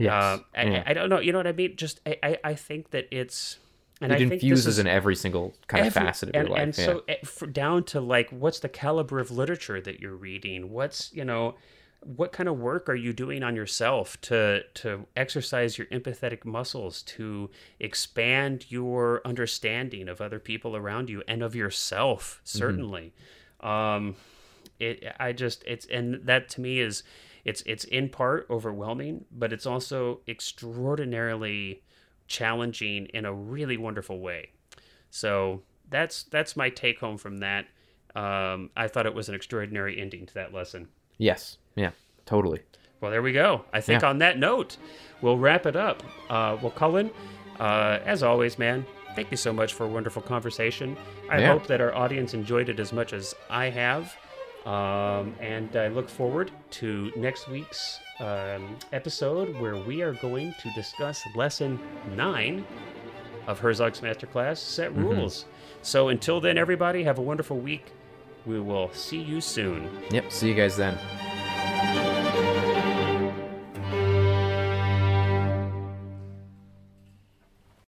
[0.00, 0.12] Yes.
[0.12, 0.82] Uh, I, yeah.
[0.86, 1.76] I, I don't know, you know what I mean?
[1.76, 3.58] Just, I, I, I think that it's,
[4.00, 6.48] and it I think this infuses is, in every single kind of facet of and,
[6.48, 6.62] your life.
[6.62, 6.84] And yeah.
[6.84, 10.70] so, eh, for, down to like, what's the caliber of literature that you're reading?
[10.70, 11.56] What's you know,
[12.02, 17.02] what kind of work are you doing on yourself to to exercise your empathetic muscles
[17.02, 22.40] to expand your understanding of other people around you and of yourself?
[22.46, 22.58] Mm-hmm.
[22.58, 23.12] Certainly,
[23.60, 24.16] um,
[24.78, 25.14] it.
[25.20, 27.02] I just it's and that to me is
[27.44, 31.82] it's it's in part overwhelming, but it's also extraordinarily
[32.26, 34.50] challenging in a really wonderful way.
[35.10, 37.66] So that's that's my take home from that.
[38.14, 40.88] Um, I thought it was an extraordinary ending to that lesson.
[41.18, 41.58] Yes.
[41.76, 41.90] Yeah.
[42.26, 42.60] Totally.
[43.00, 43.64] Well, there we go.
[43.72, 44.08] I think Yeah.
[44.08, 44.76] on that note,
[45.22, 46.02] we'll wrap it up.
[46.28, 47.10] Uh, well, Cullen,
[47.58, 48.84] uh, as always, man,
[49.14, 50.96] thank you so much for a wonderful conversation.
[51.30, 51.52] I Yeah.
[51.52, 54.14] hope that our audience enjoyed it as much as I have.
[54.66, 60.70] Um, and I look forward to next week's um, episode where we are going to
[60.74, 61.80] discuss lesson
[62.14, 62.64] nine
[63.46, 65.46] of Herzog's Masterclass Set Rules.
[65.82, 67.92] So until then, everybody, have a wonderful week.
[68.46, 69.88] We will see you soon.
[70.10, 70.30] Yep.
[70.30, 70.98] See you guys then.